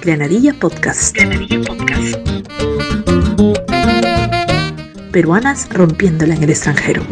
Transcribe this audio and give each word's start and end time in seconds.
Granadilla 0.00 0.54
Podcast. 0.54 1.14
Granadilla 1.14 1.60
Podcast. 1.62 2.16
Peruanas 5.12 5.68
rompiéndola 5.70 6.34
en 6.34 6.42
el 6.42 6.50
extranjero. 6.50 7.02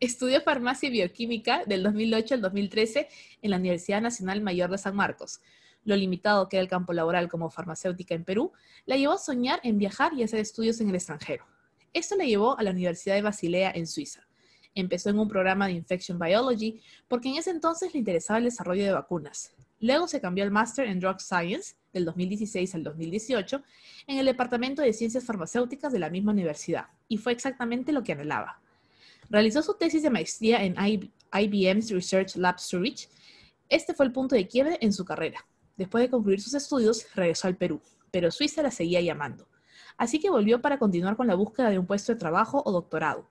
Estudió 0.00 0.40
farmacia 0.40 0.88
y 0.88 0.92
bioquímica 0.92 1.64
del 1.66 1.82
2008 1.82 2.34
al 2.34 2.40
2013 2.40 3.08
en 3.42 3.50
la 3.50 3.56
Universidad 3.58 4.00
Nacional 4.00 4.40
Mayor 4.40 4.70
de 4.70 4.78
San 4.78 4.96
Marcos. 4.96 5.40
Lo 5.84 5.96
limitado 5.96 6.48
que 6.48 6.56
era 6.56 6.62
el 6.62 6.68
campo 6.68 6.92
laboral 6.92 7.28
como 7.28 7.50
farmacéutica 7.50 8.14
en 8.14 8.24
Perú, 8.24 8.52
la 8.86 8.96
llevó 8.96 9.14
a 9.14 9.18
soñar 9.18 9.60
en 9.64 9.78
viajar 9.78 10.12
y 10.14 10.22
hacer 10.22 10.40
estudios 10.40 10.80
en 10.80 10.88
el 10.88 10.94
extranjero. 10.94 11.44
Esto 11.92 12.16
la 12.16 12.24
llevó 12.24 12.58
a 12.58 12.62
la 12.62 12.70
Universidad 12.70 13.16
de 13.16 13.22
Basilea 13.22 13.72
en 13.74 13.86
Suiza. 13.86 14.26
Empezó 14.74 15.10
en 15.10 15.18
un 15.18 15.28
programa 15.28 15.66
de 15.66 15.72
Infection 15.72 16.18
Biology 16.18 16.80
porque 17.08 17.28
en 17.28 17.36
ese 17.36 17.50
entonces 17.50 17.92
le 17.92 17.98
interesaba 17.98 18.38
el 18.38 18.44
desarrollo 18.44 18.84
de 18.84 18.92
vacunas. 18.92 19.52
Luego 19.80 20.06
se 20.06 20.20
cambió 20.20 20.44
al 20.44 20.50
Master 20.50 20.86
en 20.86 21.00
Drug 21.00 21.20
Science 21.20 21.74
del 21.92 22.04
2016 22.04 22.74
al 22.76 22.84
2018 22.84 23.62
en 24.06 24.18
el 24.18 24.26
Departamento 24.26 24.80
de 24.80 24.92
Ciencias 24.92 25.24
Farmacéuticas 25.24 25.92
de 25.92 25.98
la 25.98 26.08
misma 26.08 26.32
universidad 26.32 26.86
y 27.08 27.18
fue 27.18 27.32
exactamente 27.32 27.92
lo 27.92 28.02
que 28.02 28.12
anhelaba. 28.12 28.60
Realizó 29.28 29.62
su 29.62 29.74
tesis 29.74 30.02
de 30.02 30.10
maestría 30.10 30.62
en 30.62 30.76
IBM's 30.76 31.90
Research 31.90 32.36
Lab 32.36 32.60
Zurich. 32.60 33.08
Este 33.68 33.94
fue 33.94 34.06
el 34.06 34.12
punto 34.12 34.34
de 34.34 34.46
quiebre 34.46 34.78
en 34.80 34.92
su 34.92 35.04
carrera. 35.04 35.44
Después 35.76 36.02
de 36.02 36.10
concluir 36.10 36.40
sus 36.40 36.54
estudios, 36.54 37.06
regresó 37.14 37.48
al 37.48 37.56
Perú, 37.56 37.80
pero 38.10 38.30
Suiza 38.30 38.62
la 38.62 38.70
seguía 38.70 39.00
llamando. 39.00 39.48
Así 39.96 40.20
que 40.20 40.30
volvió 40.30 40.60
para 40.60 40.78
continuar 40.78 41.16
con 41.16 41.26
la 41.26 41.34
búsqueda 41.34 41.70
de 41.70 41.78
un 41.78 41.86
puesto 41.86 42.12
de 42.12 42.18
trabajo 42.18 42.62
o 42.64 42.72
doctorado. 42.72 43.28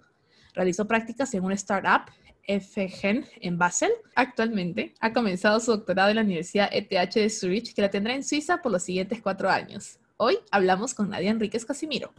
Realizó 0.54 0.88
prácticas 0.88 1.34
en 1.34 1.44
una 1.44 1.55
startup, 1.55 2.12
FGen, 2.48 3.26
en 3.40 3.58
Basel. 3.58 3.91
Actualmente 4.16 4.94
ha 5.00 5.14
comenzado 5.14 5.60
su 5.60 5.71
doctorado 5.71 6.10
en 6.10 6.18
la 6.18 6.24
Universidad 6.24 6.70
ETH 6.71 7.13
de 7.13 7.30
Zurich, 7.30 7.74
que 7.74 7.82
la 7.82 7.90
tendrá 7.90 8.13
en 8.16 8.24
Suiza 8.24 8.62
por 8.62 8.72
los 8.72 8.84
siguientes 8.84 9.22
cuatro 9.22 9.49
años. 9.49 9.99
Hoy 10.18 10.38
hablamos 10.52 10.94
con 10.94 11.10
Nadia 11.10 11.32
Enríquez 11.32 11.66
Casimiro. 11.66 12.13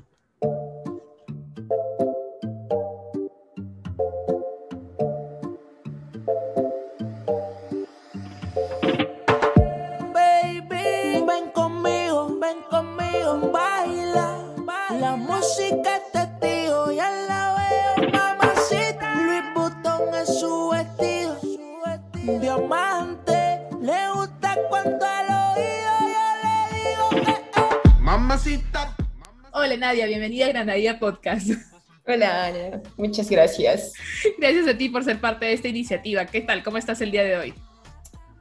Hola 29.52 29.76
Nadia, 29.76 30.06
bienvenida 30.06 30.46
a 30.46 30.48
Granadilla 30.48 30.98
Podcast. 30.98 31.50
Hola 32.06 32.46
Ana, 32.46 32.82
muchas 32.96 33.28
gracias. 33.28 33.92
Gracias 34.38 34.66
a 34.68 34.78
ti 34.78 34.88
por 34.88 35.04
ser 35.04 35.20
parte 35.20 35.44
de 35.44 35.52
esta 35.52 35.68
iniciativa. 35.68 36.24
¿Qué 36.24 36.40
tal? 36.40 36.62
¿Cómo 36.62 36.78
estás 36.78 37.02
el 37.02 37.10
día 37.10 37.24
de 37.24 37.36
hoy? 37.36 37.54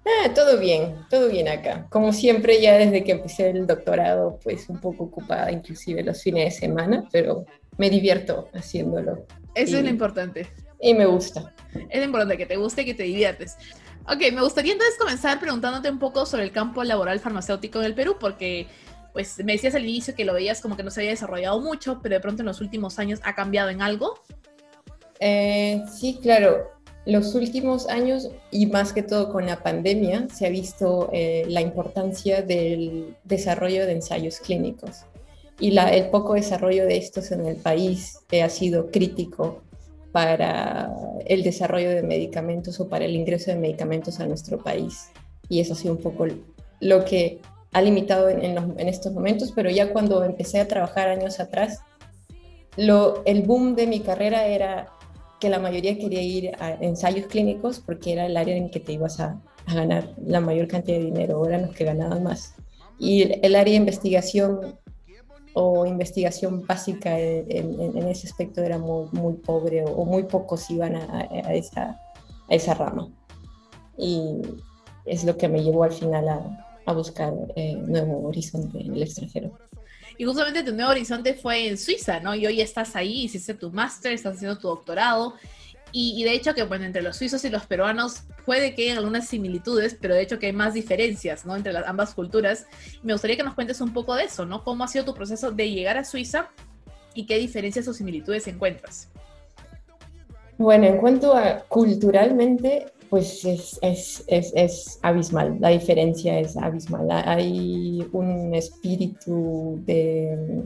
Ah, 0.05 0.33
todo 0.33 0.57
bien, 0.59 0.95
todo 1.09 1.27
bien 1.27 1.49
acá. 1.49 1.87
Como 1.89 2.13
siempre, 2.13 2.61
ya 2.61 2.77
desde 2.77 3.03
que 3.03 3.11
empecé 3.11 3.49
el 3.49 3.67
doctorado, 3.67 4.39
pues 4.41 4.69
un 4.69 4.79
poco 4.79 5.03
ocupada, 5.03 5.51
inclusive 5.51 6.03
los 6.03 6.23
fines 6.23 6.53
de 6.53 6.59
semana, 6.61 7.03
pero 7.11 7.45
me 7.77 7.89
divierto 7.89 8.47
haciéndolo. 8.53 9.27
Eso 9.55 9.75
es 9.77 9.83
lo 9.83 9.89
importante. 9.89 10.47
Y 10.79 10.93
me 10.93 11.05
gusta. 11.05 11.53
Es 11.89 12.01
importante 12.01 12.37
que 12.37 12.45
te 12.45 12.55
guste 12.55 12.83
y 12.83 12.85
que 12.85 12.93
te 12.93 13.03
diviertes. 13.03 13.57
Ok, 14.07 14.19
me 14.33 14.41
gustaría 14.41 14.71
entonces 14.71 14.97
comenzar 14.97 15.39
preguntándote 15.39 15.91
un 15.91 15.99
poco 15.99 16.25
sobre 16.25 16.43
el 16.43 16.51
campo 16.53 16.81
laboral 16.83 17.19
farmacéutico 17.19 17.79
en 17.79 17.85
el 17.85 17.93
Perú, 17.93 18.15
porque 18.19 18.67
pues 19.13 19.43
me 19.43 19.53
decías 19.53 19.75
al 19.75 19.83
inicio 19.83 20.15
que 20.15 20.25
lo 20.25 20.33
veías 20.33 20.61
como 20.61 20.77
que 20.77 20.83
no 20.83 20.91
se 20.91 21.01
había 21.01 21.11
desarrollado 21.11 21.59
mucho, 21.59 21.99
pero 22.01 22.15
de 22.15 22.21
pronto 22.21 22.41
en 22.41 22.47
los 22.47 22.61
últimos 22.61 22.99
años 22.99 23.19
ha 23.23 23.35
cambiado 23.35 23.69
en 23.69 23.81
algo. 23.81 24.19
Eh, 25.19 25.83
sí, 25.91 26.19
claro. 26.21 26.71
Los 27.05 27.33
últimos 27.33 27.87
años 27.87 28.29
y 28.51 28.67
más 28.67 28.93
que 28.93 29.01
todo 29.01 29.31
con 29.31 29.47
la 29.47 29.63
pandemia 29.63 30.27
se 30.31 30.45
ha 30.45 30.49
visto 30.49 31.09
eh, 31.11 31.45
la 31.47 31.61
importancia 31.61 32.43
del 32.43 33.15
desarrollo 33.23 33.85
de 33.87 33.93
ensayos 33.93 34.39
clínicos 34.39 35.05
y 35.59 35.71
la, 35.71 35.89
el 35.89 36.09
poco 36.09 36.33
desarrollo 36.33 36.85
de 36.85 36.97
estos 36.97 37.31
en 37.31 37.45
el 37.45 37.55
país 37.55 38.19
ha 38.43 38.49
sido 38.49 38.91
crítico 38.91 39.61
para 40.11 40.91
el 41.25 41.43
desarrollo 41.43 41.89
de 41.89 42.03
medicamentos 42.03 42.79
o 42.79 42.89
para 42.89 43.05
el 43.05 43.15
ingreso 43.15 43.51
de 43.51 43.57
medicamentos 43.57 44.19
a 44.19 44.25
nuestro 44.25 44.57
país. 44.57 45.09
Y 45.49 45.59
eso 45.59 45.73
ha 45.73 45.75
sido 45.75 45.93
un 45.93 46.01
poco 46.01 46.27
lo 46.79 47.05
que 47.05 47.39
ha 47.73 47.81
limitado 47.81 48.29
en, 48.29 48.79
estos 48.87 49.13
momentos, 49.13 49.51
pero 49.55 49.69
ya 49.69 49.91
cuando 49.93 50.23
empecé 50.23 50.59
a 50.59 50.67
trabajar 50.67 51.07
años 51.07 51.39
atrás, 51.39 51.79
lo, 52.75 53.23
el 53.25 53.43
boom 53.43 53.75
de 53.75 53.87
mi 53.87 54.01
carrera 54.01 54.45
era 54.45 54.89
que 55.39 55.49
la 55.49 55.59
mayoría 55.59 55.97
quería 55.97 56.21
ir 56.21 56.51
a 56.59 56.71
ensayos 56.81 57.27
clínicos 57.27 57.79
porque 57.79 58.13
era 58.13 58.25
el 58.25 58.37
área 58.37 58.55
en 58.55 58.69
que 58.69 58.79
te 58.79 58.93
ibas 58.93 59.19
a, 59.19 59.41
ganar 59.67 60.09
la 60.25 60.41
mayor 60.41 60.67
cantidad 60.67 60.97
de 60.97 61.05
dinero, 61.05 61.45
eran 61.45 61.67
los 61.67 61.75
que 61.75 61.85
ganaban 61.85 62.23
más. 62.23 62.55
Y 62.99 63.21
el, 63.21 63.55
área 63.55 63.71
de 63.71 63.77
investigación 63.77 64.75
o 65.53 65.85
investigación 65.85 66.65
básica 66.65 67.17
en, 67.17 67.95
ese 68.07 68.27
aspecto 68.27 68.61
era 68.61 68.77
muy, 68.77 69.07
muy 69.11 69.33
pobre 69.33 69.85
o, 69.85 70.03
muy 70.03 70.23
pocos 70.23 70.69
iban 70.71 70.95
a, 70.95 71.21
esa, 71.53 72.01
a 72.49 72.55
esa 72.55 72.73
rama. 72.73 73.07
Y 73.97 74.41
es 75.05 75.23
lo 75.23 75.37
que 75.37 75.47
me 75.47 75.63
llevó 75.63 75.83
al 75.83 75.93
final 75.93 76.27
a, 76.27 76.70
a 76.91 76.95
buscar 76.95 77.33
eh, 77.55 77.75
nuevo 77.75 78.27
horizonte 78.27 78.79
en 78.79 78.93
el 78.93 79.03
extranjero. 79.03 79.57
Y 80.17 80.25
justamente 80.25 80.63
tu 80.63 80.73
nuevo 80.73 80.91
horizonte 80.91 81.33
fue 81.33 81.67
en 81.67 81.77
Suiza, 81.77 82.19
¿no? 82.19 82.35
Y 82.35 82.45
hoy 82.45 82.61
estás 82.61 82.95
ahí, 82.95 83.23
hiciste 83.23 83.53
tu 83.53 83.71
máster, 83.71 84.13
estás 84.13 84.35
haciendo 84.35 84.57
tu 84.57 84.67
doctorado. 84.67 85.33
Y, 85.93 86.23
de 86.23 86.33
hecho 86.33 86.53
que, 86.53 86.63
bueno, 86.63 86.85
entre 86.85 87.01
los 87.01 87.17
suizos 87.17 87.43
y 87.43 87.49
los 87.49 87.65
peruanos 87.65 88.23
puede 88.45 88.73
que 88.73 88.83
haya 88.83 88.97
algunas 88.97 89.27
similitudes, 89.27 89.97
pero 89.99 90.13
de 90.13 90.21
hecho 90.21 90.39
que 90.39 90.45
hay 90.45 90.53
más 90.53 90.73
diferencias, 90.73 91.45
¿no? 91.45 91.55
Entre 91.55 91.73
las, 91.73 91.85
ambas 91.85 92.13
culturas. 92.13 92.65
Me 93.03 93.11
gustaría 93.11 93.35
que 93.35 93.43
nos 93.43 93.55
cuentes 93.55 93.81
un 93.81 93.91
poco 93.93 94.15
de 94.15 94.23
eso, 94.23 94.45
¿no? 94.45 94.63
¿Cómo 94.63 94.85
ha 94.85 94.87
sido 94.87 95.03
tu 95.03 95.13
proceso 95.13 95.51
de 95.51 95.69
llegar 95.69 95.97
a 95.97 96.05
Suiza 96.05 96.49
y 97.13 97.25
qué 97.25 97.37
diferencias 97.37 97.87
o 97.89 97.93
similitudes 97.93 98.47
encuentras? 98.47 99.09
Bueno, 100.57 100.85
en 100.85 100.97
cuanto 100.97 101.35
a 101.35 101.59
culturalmente, 101.67 102.93
pues 103.11 103.43
es, 103.43 103.77
es, 103.81 104.23
es, 104.27 104.53
es, 104.55 104.99
abismal, 105.01 105.57
la 105.59 105.67
diferencia 105.67 106.39
es 106.39 106.55
abismal. 106.55 107.11
Hay 107.11 108.07
un 108.13 108.55
espíritu 108.55 109.81
de 109.85 110.63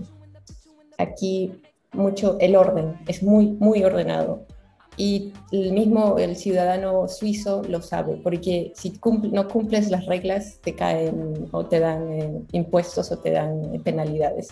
aquí 0.99 1.51
mucho, 1.91 2.37
el 2.39 2.55
orden, 2.55 2.99
es 3.07 3.23
muy, 3.23 3.47
muy 3.47 3.83
ordenado. 3.83 4.45
Y 4.95 5.33
el 5.51 5.73
mismo 5.73 6.19
el 6.19 6.35
ciudadano 6.35 7.07
suizo 7.07 7.63
lo 7.67 7.81
sabe, 7.81 8.19
porque 8.21 8.73
si 8.75 8.93
no 9.31 9.47
cumples 9.47 9.89
las 9.89 10.05
reglas, 10.05 10.59
te 10.61 10.75
caen 10.75 11.47
o 11.51 11.65
te 11.65 11.79
dan 11.79 12.13
eh, 12.13 12.41
impuestos 12.51 13.11
o 13.11 13.17
te 13.17 13.31
dan 13.31 13.81
penalidades. 13.83 14.49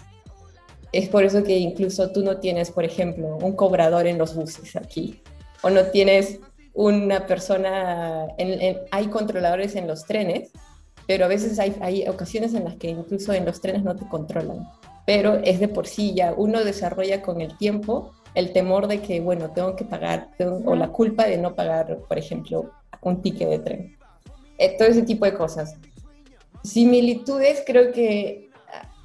Es 0.92 1.10
por 1.10 1.26
eso 1.26 1.44
que 1.44 1.60
incluso 1.60 2.12
tú 2.12 2.24
no 2.24 2.40
tienes, 2.40 2.72
por 2.72 2.86
ejemplo, 2.86 3.38
un 3.40 3.56
cobrador 3.56 4.08
en 4.08 4.18
los 4.18 4.34
buses 4.34 4.76
aquí, 4.76 5.22
o 5.62 5.70
no 5.70 5.86
tienes 5.92 6.40
una 6.74 7.28
persona, 7.28 8.28
hay 8.92 9.08
controladores 9.08 9.76
en 9.76 9.88
los 9.88 10.06
trenes, 10.06 10.52
pero 11.08 11.26
a 11.26 11.28
veces 11.28 11.60
hay, 11.60 11.76
hay, 11.82 12.08
ocasiones 12.08 12.54
en 12.54 12.64
las 12.64 12.76
que 12.76 12.90
incluso 12.90 13.34
en 13.34 13.46
los 13.46 13.62
trenes 13.62 13.84
no 13.84 13.96
te 13.96 14.08
controlan. 14.08 14.68
Pero 15.06 15.36
es 15.44 15.60
de 15.60 15.68
por 15.68 15.86
sí 15.88 16.14
ya, 16.16 16.34
uno 16.36 16.64
desarrolla 16.64 17.22
con 17.22 17.42
el 17.42 17.58
tiempo 17.58 18.12
el 18.36 18.52
temor 18.52 18.88
de 18.88 19.02
que, 19.02 19.22
bueno, 19.22 19.52
tengo 19.52 19.76
que 19.76 19.86
pagar, 19.86 20.30
o 20.66 20.76
la 20.76 20.90
culpa 20.90 21.26
de 21.26 21.38
no 21.38 21.54
pagar, 21.56 22.00
por 22.08 22.18
ejemplo, 22.18 22.72
un 23.02 23.22
ticket 23.22 23.50
de 23.50 23.60
tren. 23.60 23.98
Eh, 24.58 24.76
todo 24.78 24.88
ese 24.88 25.04
tipo 25.04 25.26
de 25.26 25.34
cosas. 25.34 25.76
Similitudes, 26.64 27.64
creo 27.66 27.92
que 27.92 28.50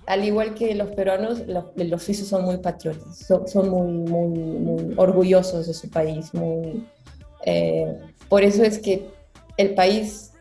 al 0.06 0.25
igual 0.25 0.55
que 0.55 0.75
los 0.75 0.88
peruanos, 0.93 1.47
los, 1.47 1.67
los 1.76 2.03
suizos 2.03 2.29
son 2.29 2.44
muy 2.44 2.56
patriotas, 2.56 3.19
son, 3.19 3.47
son 3.47 3.69
muy, 3.69 3.93
muy, 3.93 4.29
muy 4.29 4.94
orgullosos 4.97 5.67
de 5.67 5.75
su 5.75 5.91
país, 5.91 6.32
muy, 6.32 6.87
eh, 7.49 7.99
por 8.29 8.43
eso 8.43 8.62
es 8.62 8.79
que 8.79 9.09
el 9.56 9.75
país 9.75 10.33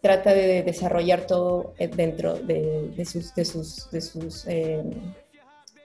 trata 0.00 0.32
de 0.32 0.62
desarrollar 0.62 1.26
todo 1.26 1.74
eh, 1.76 1.88
dentro 1.88 2.34
de, 2.34 3.04
sus, 3.04 3.34
de 3.34 3.44
sus, 3.44 3.90
de 3.90 4.00
sus 4.00 4.46
eh, 4.46 4.80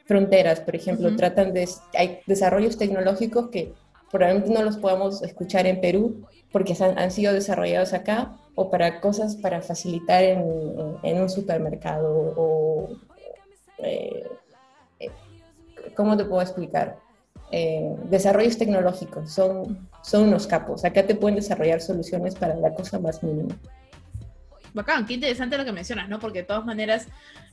fronteras. 0.05 0.59
Por 0.59 0.75
ejemplo, 0.75 1.15
tratan 1.15 1.51
de... 1.51 1.67
Hay 1.95 2.19
desarrollos 2.27 2.77
tecnológicos 2.77 3.49
que 3.49 3.73
probablemente 4.11 4.53
no 4.53 4.63
los 4.63 4.77
podamos 4.77 5.23
escuchar 5.23 5.65
en 5.65 5.81
Perú 5.81 6.27
porque 6.51 6.75
han, 6.79 7.11
sido 7.11 7.33
desarrollados 7.33 7.93
acá 7.93 8.37
o 8.53 8.69
para 8.69 9.01
cosas 9.01 9.35
para 9.35 9.61
facilitar 9.61 10.23
en, 10.23 10.43
un 10.43 11.29
supermercado 11.29 12.33
o... 12.37 12.89
¿Cómo 15.95 16.15
te 16.15 16.25
puedo 16.25 16.41
explicar? 16.43 16.99
eh, 17.51 17.95
desarrollos 18.09 18.57
tecnológicos, 18.57 19.31
son, 19.31 19.87
son 20.07 20.23
unos 20.29 20.47
capos. 20.47 20.85
Acá 20.85 21.05
te 21.05 21.15
pueden 21.15 21.35
desarrollar 21.35 21.81
soluciones 21.81 22.33
para 22.33 22.55
la 22.55 22.73
cosa 22.73 22.97
más 22.97 23.21
mínima. 23.21 23.53
Bacán, 24.73 25.05
qué 25.05 25.15
interesante 25.15 25.57
lo 25.57 25.65
que 25.65 25.73
mencionas, 25.73 26.07
¿no? 26.07 26.17
Porque 26.17 26.39
de 26.39 26.45
todas 26.45 26.63
maneras, 26.63 27.07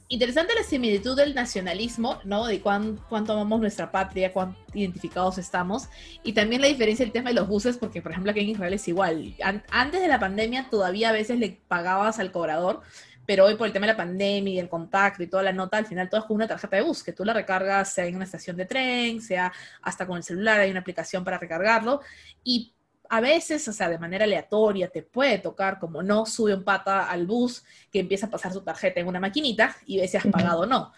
interesante 0.07 0.55
la 0.55 0.63
similitud 0.63 1.17
del 1.17 1.35
nacionalismo, 1.35 2.21
¿no? 2.23 2.47
De 2.47 2.61
cuánto 2.61 3.33
amamos 3.33 3.61
nuestra 3.61 3.91
patria, 3.91 4.33
cuán 4.33 4.57
identificados 4.73 5.39
estamos. 5.39 5.89
Y 6.23 6.33
también 6.33 6.61
la 6.61 6.69
diferencia 6.69 7.05
del 7.05 7.13
tema 7.13 7.31
de 7.31 7.35
los 7.35 7.49
buses, 7.49 7.77
porque 7.77 8.01
por 8.01 8.13
ejemplo 8.13 8.31
aquí 8.31 8.41
en 8.41 8.51
Israel 8.51 8.75
es 8.75 8.87
igual. 8.87 9.35
antes 9.71 10.01
de 10.01 10.07
la 10.07 10.21
pandemia 10.21 10.69
todavía 10.71 11.09
a 11.09 11.13
veces 11.13 11.41
le 11.41 11.59
pagabas 11.67 12.21
al 12.21 12.31
cobrador, 12.31 12.83
pero 13.27 13.47
hoy 13.47 13.55
por 13.57 13.67
el 13.67 13.73
tema 13.73 13.87
de 13.87 13.93
la 13.93 13.97
pandemia 13.97 14.55
y 14.55 14.59
el 14.59 14.69
contacto 14.69 15.23
y 15.23 15.27
toda 15.27 15.43
la 15.43 15.53
nota, 15.53 15.79
al 15.79 15.87
final 15.87 16.09
todo 16.09 16.21
es 16.21 16.27
con 16.27 16.37
una 16.37 16.49
tarjeta 16.49 16.77
de 16.77 16.83
bus, 16.83 17.03
que 17.03 17.13
tú 17.13 17.25
la 17.25 17.33
recargas 17.33 17.93
sea 17.93 18.07
en 18.07 18.17
una 18.17 18.25
estación 18.25 18.57
de 18.57 18.67
tren, 18.67 19.21
sea 19.21 19.53
hasta 19.83 20.07
con 20.07 20.17
el 20.17 20.23
celular, 20.23 20.61
hay 20.61 20.71
una 20.71 20.81
aplicación 20.81 21.25
para 21.25 21.39
recargarlo. 21.39 22.01
Y 22.43 22.75
a 23.09 23.21
veces, 23.21 23.67
o 23.69 23.73
sea, 23.73 23.89
de 23.89 23.99
manera 23.99 24.25
aleatoria, 24.25 24.89
te 24.89 25.03
puede 25.03 25.39
tocar, 25.39 25.79
como 25.79 26.03
no, 26.03 26.27
sube 26.27 26.55
un 26.55 26.65
pata 26.65 27.09
al 27.09 27.27
bus 27.27 27.65
que 27.91 28.01
empieza 28.01 28.27
a 28.27 28.31
pasar 28.31 28.53
su 28.53 28.63
tarjeta 28.63 29.01
en 29.01 29.07
una 29.07 29.21
maquinita 29.21 29.75
y 29.87 30.01
ve 30.01 30.09
si 30.09 30.17
has 30.17 30.27
pagado 30.27 30.61
o 30.61 30.67
no. 30.67 30.93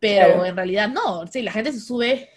Pero 0.00 0.44
en 0.44 0.56
realidad 0.56 0.88
no, 0.88 1.26
sí, 1.26 1.42
la 1.42 1.52
gente 1.52 1.72
se 1.72 1.80
sube 1.80 2.30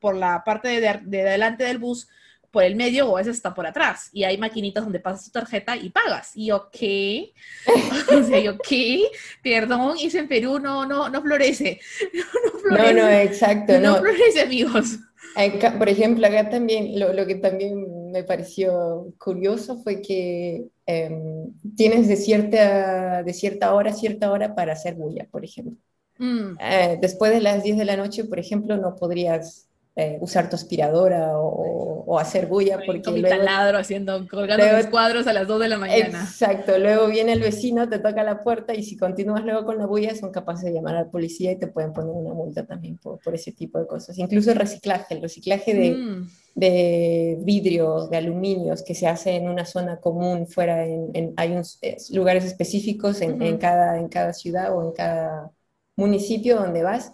por 0.00 0.14
la 0.14 0.42
parte 0.44 0.68
de, 0.68 1.00
de 1.04 1.28
adelante 1.28 1.64
del 1.64 1.78
bus 1.78 2.08
por 2.54 2.62
el 2.62 2.76
medio 2.76 3.10
o 3.10 3.16
a 3.16 3.20
veces 3.20 3.36
está 3.36 3.52
por 3.52 3.66
atrás. 3.66 4.08
Y 4.12 4.22
hay 4.22 4.38
maquinitas 4.38 4.84
donde 4.84 5.00
pasas 5.00 5.24
tu 5.24 5.32
tarjeta 5.32 5.76
y 5.76 5.90
pagas. 5.90 6.30
Y 6.36 6.46
yo, 6.46 6.70
¿qué? 6.70 7.32
o 8.16 8.22
sea, 8.22 8.38
yo, 8.38 8.56
¿qué? 8.58 9.02
Perdón, 9.42 9.96
y 9.98 10.16
en 10.16 10.28
Perú 10.28 10.60
no, 10.60 10.86
no, 10.86 11.08
no 11.10 11.20
florece. 11.20 11.80
No, 12.14 12.58
florece. 12.60 12.94
no, 12.94 13.02
no, 13.02 13.10
exacto. 13.10 13.80
No, 13.80 13.96
florece, 13.96 14.40
amigos. 14.40 14.98
por 15.76 15.88
ejemplo, 15.88 16.26
acá 16.26 16.48
también, 16.48 16.98
lo, 16.98 17.12
lo, 17.12 17.26
que 17.26 17.34
también 17.34 18.10
me 18.10 18.22
pareció 18.22 19.12
curioso 19.18 19.76
fue 19.82 20.00
que 20.00 20.68
em, 20.86 21.52
tienes 21.76 22.08
de 22.08 22.16
cierta, 22.16 23.22
de 23.22 23.32
cierta 23.34 23.74
hora, 23.74 23.92
cierta 23.92 24.30
hora 24.30 24.54
para 24.54 24.72
hacer 24.72 24.94
bulla, 24.94 25.26
por 25.30 25.44
ejemplo. 25.44 25.76
Mm. 26.18 26.56
Eh, 26.60 26.98
después 27.00 27.32
de 27.32 27.40
las 27.40 27.64
10 27.64 27.76
de 27.76 27.84
la 27.84 27.96
noche, 27.96 28.24
por 28.24 28.38
ejemplo, 28.38 28.76
no 28.76 28.94
podrías 28.96 29.68
eh, 29.96 30.18
usar 30.20 30.50
tu 30.50 30.56
aspiradora 30.56 31.38
o, 31.38 32.18
hacer 32.18 32.46
bulla 32.46 32.80
porque 32.84 33.02
con 33.02 33.20
luego, 33.20 33.36
taladro 33.36 33.78
haciendo 33.78 34.26
colgando 34.28 34.64
los 34.66 34.86
cuadros 34.86 35.26
a 35.26 35.32
las 35.32 35.48
2 35.48 35.60
de 35.60 35.68
la 35.68 35.78
mañana. 35.78 36.20
Exacto, 36.22 36.78
luego 36.78 37.08
viene 37.08 37.32
el 37.32 37.40
vecino, 37.40 37.88
te 37.88 37.98
toca 37.98 38.22
la 38.22 38.42
puerta 38.42 38.74
y 38.74 38.82
si 38.84 38.96
continúas 38.96 39.44
luego 39.44 39.64
con 39.64 39.78
la 39.78 39.86
bulla 39.86 40.14
son 40.14 40.30
capaces 40.30 40.64
de 40.64 40.72
llamar 40.72 40.96
a 40.96 41.02
la 41.02 41.10
policía 41.10 41.52
y 41.52 41.56
te 41.56 41.66
pueden 41.66 41.92
poner 41.92 42.10
una 42.12 42.32
multa 42.32 42.64
también 42.64 42.98
por, 42.98 43.18
por 43.20 43.34
ese 43.34 43.52
tipo 43.52 43.78
de 43.78 43.86
cosas. 43.86 44.18
Incluso 44.18 44.50
el 44.52 44.58
reciclaje, 44.58 45.14
el 45.14 45.22
reciclaje 45.22 45.74
de, 45.74 45.90
mm. 45.92 46.30
de 46.54 47.38
vidrios, 47.40 48.10
de 48.10 48.16
aluminios 48.16 48.82
que 48.82 48.94
se 48.94 49.06
hace 49.06 49.36
en 49.36 49.48
una 49.48 49.64
zona 49.64 49.98
común 49.98 50.46
fuera, 50.46 50.86
en, 50.86 51.34
hay 51.36 51.60
lugares 52.10 52.44
específicos 52.44 53.20
en, 53.20 53.42
en, 53.42 53.58
cada, 53.58 53.98
en 53.98 54.08
cada 54.08 54.32
ciudad 54.32 54.76
o 54.76 54.82
en 54.82 54.92
cada 54.92 55.50
municipio 55.96 56.56
donde 56.56 56.82
vas 56.82 57.12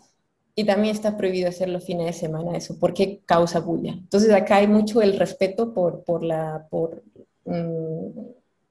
y 0.54 0.64
también 0.64 0.94
está 0.94 1.16
prohibido 1.16 1.48
hacer 1.48 1.68
los 1.68 1.84
fines 1.84 2.06
de 2.06 2.12
semana 2.12 2.56
eso, 2.56 2.78
porque 2.78 3.20
causa 3.24 3.60
bulla. 3.60 3.92
Entonces 3.92 4.32
acá 4.32 4.56
hay 4.56 4.66
mucho 4.66 5.00
el 5.02 5.18
respeto 5.18 5.72
por, 5.72 6.04
por 6.04 6.22
la, 6.22 6.66
por, 6.70 7.02
mm, 7.44 8.18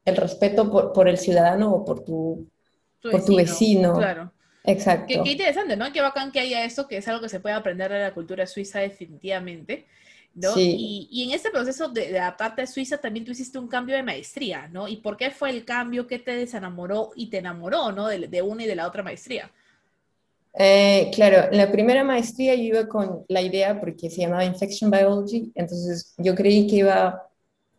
el 0.05 0.15
respeto 0.15 0.69
por, 0.71 0.93
por, 0.93 1.07
el 1.07 1.17
ciudadano 1.17 1.73
o 1.73 1.85
por 1.85 2.03
tu, 2.03 2.47
por 3.01 3.13
vecino, 3.13 3.25
tu 3.25 3.35
vecino. 3.35 3.93
Claro. 3.97 4.31
Exacto. 4.63 5.05
Qué, 5.07 5.21
qué, 5.23 5.31
interesante, 5.31 5.77
¿no? 5.77 5.91
Qué 5.91 6.01
bacán 6.01 6.31
que 6.31 6.39
haya 6.39 6.65
eso, 6.65 6.87
que 6.87 6.97
es 6.97 7.07
algo 7.07 7.21
que 7.21 7.29
se 7.29 7.39
puede 7.39 7.55
aprender 7.55 7.91
de 7.91 7.99
la 7.99 8.13
cultura 8.13 8.45
suiza 8.45 8.79
definitivamente. 8.79 9.87
¿no? 10.35 10.53
Y, 10.57 11.07
y, 11.11 11.23
en 11.23 11.31
este 11.31 11.49
proceso 11.49 11.89
de, 11.89 12.11
de, 12.11 12.19
adaptarte 12.19 12.61
a 12.61 12.67
Suiza 12.67 12.99
también 12.99 13.25
tú 13.25 13.31
hiciste 13.31 13.57
un 13.57 13.67
cambio 13.67 13.95
de 13.95 14.03
maestría, 14.03 14.67
¿no? 14.67 14.87
¿Y 14.87 14.97
por 14.97 15.17
qué 15.17 15.31
fue 15.31 15.49
el 15.49 15.65
cambio 15.65 16.07
que 16.07 16.19
te 16.19 16.35
desenamoró 16.35 17.11
y 17.15 17.29
te 17.29 17.39
enamoró, 17.39 17.91
¿no? 17.91 18.07
De, 18.07 18.27
de 18.27 18.41
una 18.41 18.63
y 18.63 18.67
de 18.67 18.75
la 18.75 18.87
otra 18.87 19.03
maestría. 19.03 19.51
Eh, 20.61 21.09
claro, 21.15 21.49
la 21.53 21.71
primera 21.71 22.03
maestría 22.03 22.53
yo 22.53 22.63
iba 22.63 22.87
con 22.89 23.23
la 23.29 23.41
idea 23.41 23.79
porque 23.79 24.09
se 24.09 24.19
llamaba 24.19 24.43
Infection 24.43 24.91
Biology, 24.91 25.53
entonces 25.55 26.13
yo 26.17 26.35
creí 26.35 26.67
que 26.67 26.75
iba 26.75 27.29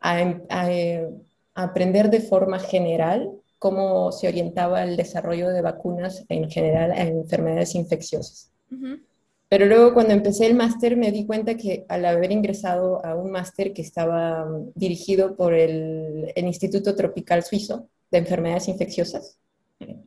a, 0.00 0.20
em, 0.20 0.40
eh, 0.50 1.06
aprender 1.54 2.08
de 2.08 2.20
forma 2.20 2.58
general 2.58 3.30
cómo 3.58 4.10
se 4.12 4.28
orientaba 4.28 4.82
el 4.82 4.96
desarrollo 4.96 5.50
de 5.50 5.60
vacunas 5.60 6.24
en 6.30 6.50
general 6.50 6.92
a 6.92 7.02
enfermedades 7.02 7.74
infecciosas. 7.74 8.50
Pero 9.50 9.66
luego 9.66 9.92
cuando 9.92 10.14
empecé 10.14 10.46
el 10.46 10.54
máster 10.54 10.96
me 10.96 11.12
di 11.12 11.26
cuenta 11.26 11.56
que 11.56 11.84
al 11.86 12.06
haber 12.06 12.32
ingresado 12.32 13.04
a 13.04 13.14
un 13.14 13.30
máster 13.30 13.74
que 13.74 13.82
estaba 13.82 14.46
mm, 14.46 14.72
dirigido 14.74 15.36
por 15.36 15.52
el, 15.52 16.32
el, 16.34 16.46
Instituto 16.46 16.96
Tropical 16.96 17.42
Suizo 17.42 17.88
de 18.10 18.18
Enfermedades 18.18 18.68
Infecciosas, 18.68 19.36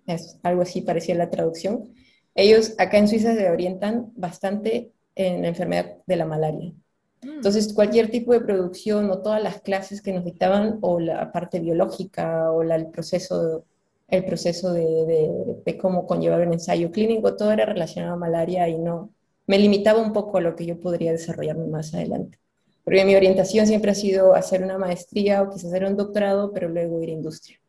es 0.08 0.40
algo 0.42 0.64
así 0.64 0.82
parecía 0.82 1.14
la 1.14 1.30
traducción, 1.30 1.94
ellos 2.36 2.74
acá 2.78 2.98
en 2.98 3.08
Suiza 3.08 3.36
se 3.36 3.50
orientan 3.50 4.12
bastante 4.16 4.92
en 5.16 5.42
la 5.44 5.50
enfermedad 5.50 5.98
de 6.06 6.16
la 6.16 6.26
malaria. 6.26 6.74
Mm. 7.22 7.30
Entonces, 7.30 7.74
cualquier 7.74 8.10
tipo 8.10 8.34
de 8.34 8.42
producción 8.42 9.10
o 9.12 9.22
todas 9.22 9.42
las 9.42 9.62
clases 9.62 10.02
que 10.02 10.14
nos 10.14 10.26
dictaban, 10.26 10.80
o 10.82 11.00
la 11.00 11.32
parte 11.32 11.60
biológica, 11.60 12.52
o 12.52 12.64
el 12.64 12.88
proceso, 12.88 13.66
el 14.08 14.26
proceso 14.26 14.74
de, 14.74 15.62
de, 15.66 15.78
cómo 15.78 16.06
conllevar 16.08 16.46
un 16.48 16.54
ensayo 16.54 16.92
clínico, 16.92 17.36
todo 17.36 17.52
era 17.52 17.66
relacionado 17.66 18.14
a 18.14 18.18
malaria 18.18 18.68
y 18.68 18.78
no, 18.78 19.12
me 19.48 19.60
limitaba 19.60 20.02
un 20.02 20.14
poco 20.14 20.38
a 20.38 20.42
lo 20.42 20.56
que 20.56 20.66
yo 20.66 20.80
podría 20.80 21.12
desarrollarme 21.12 21.68
más 21.68 21.94
adelante. 21.94 22.40
Porque 22.84 23.06
mi 23.06 23.16
orientación 23.16 23.66
siempre 23.66 23.92
ha 23.92 23.96
sido 23.96 24.36
hacer 24.36 24.62
una 24.62 24.78
maestría 24.78 25.42
o 25.42 25.50
quizás 25.50 25.66
hacer 25.66 25.86
un 25.86 25.96
doctorado, 25.96 26.52
pero 26.52 26.68
luego 26.68 27.02
ir 27.02 27.10
a 27.10 27.14
industria 27.14 27.60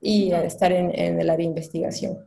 y 0.00 0.32
estar 0.32 0.72
en, 0.72 0.90
en 0.98 1.20
el 1.20 1.30
área 1.30 1.44
de 1.44 1.50
investigación. 1.50 2.18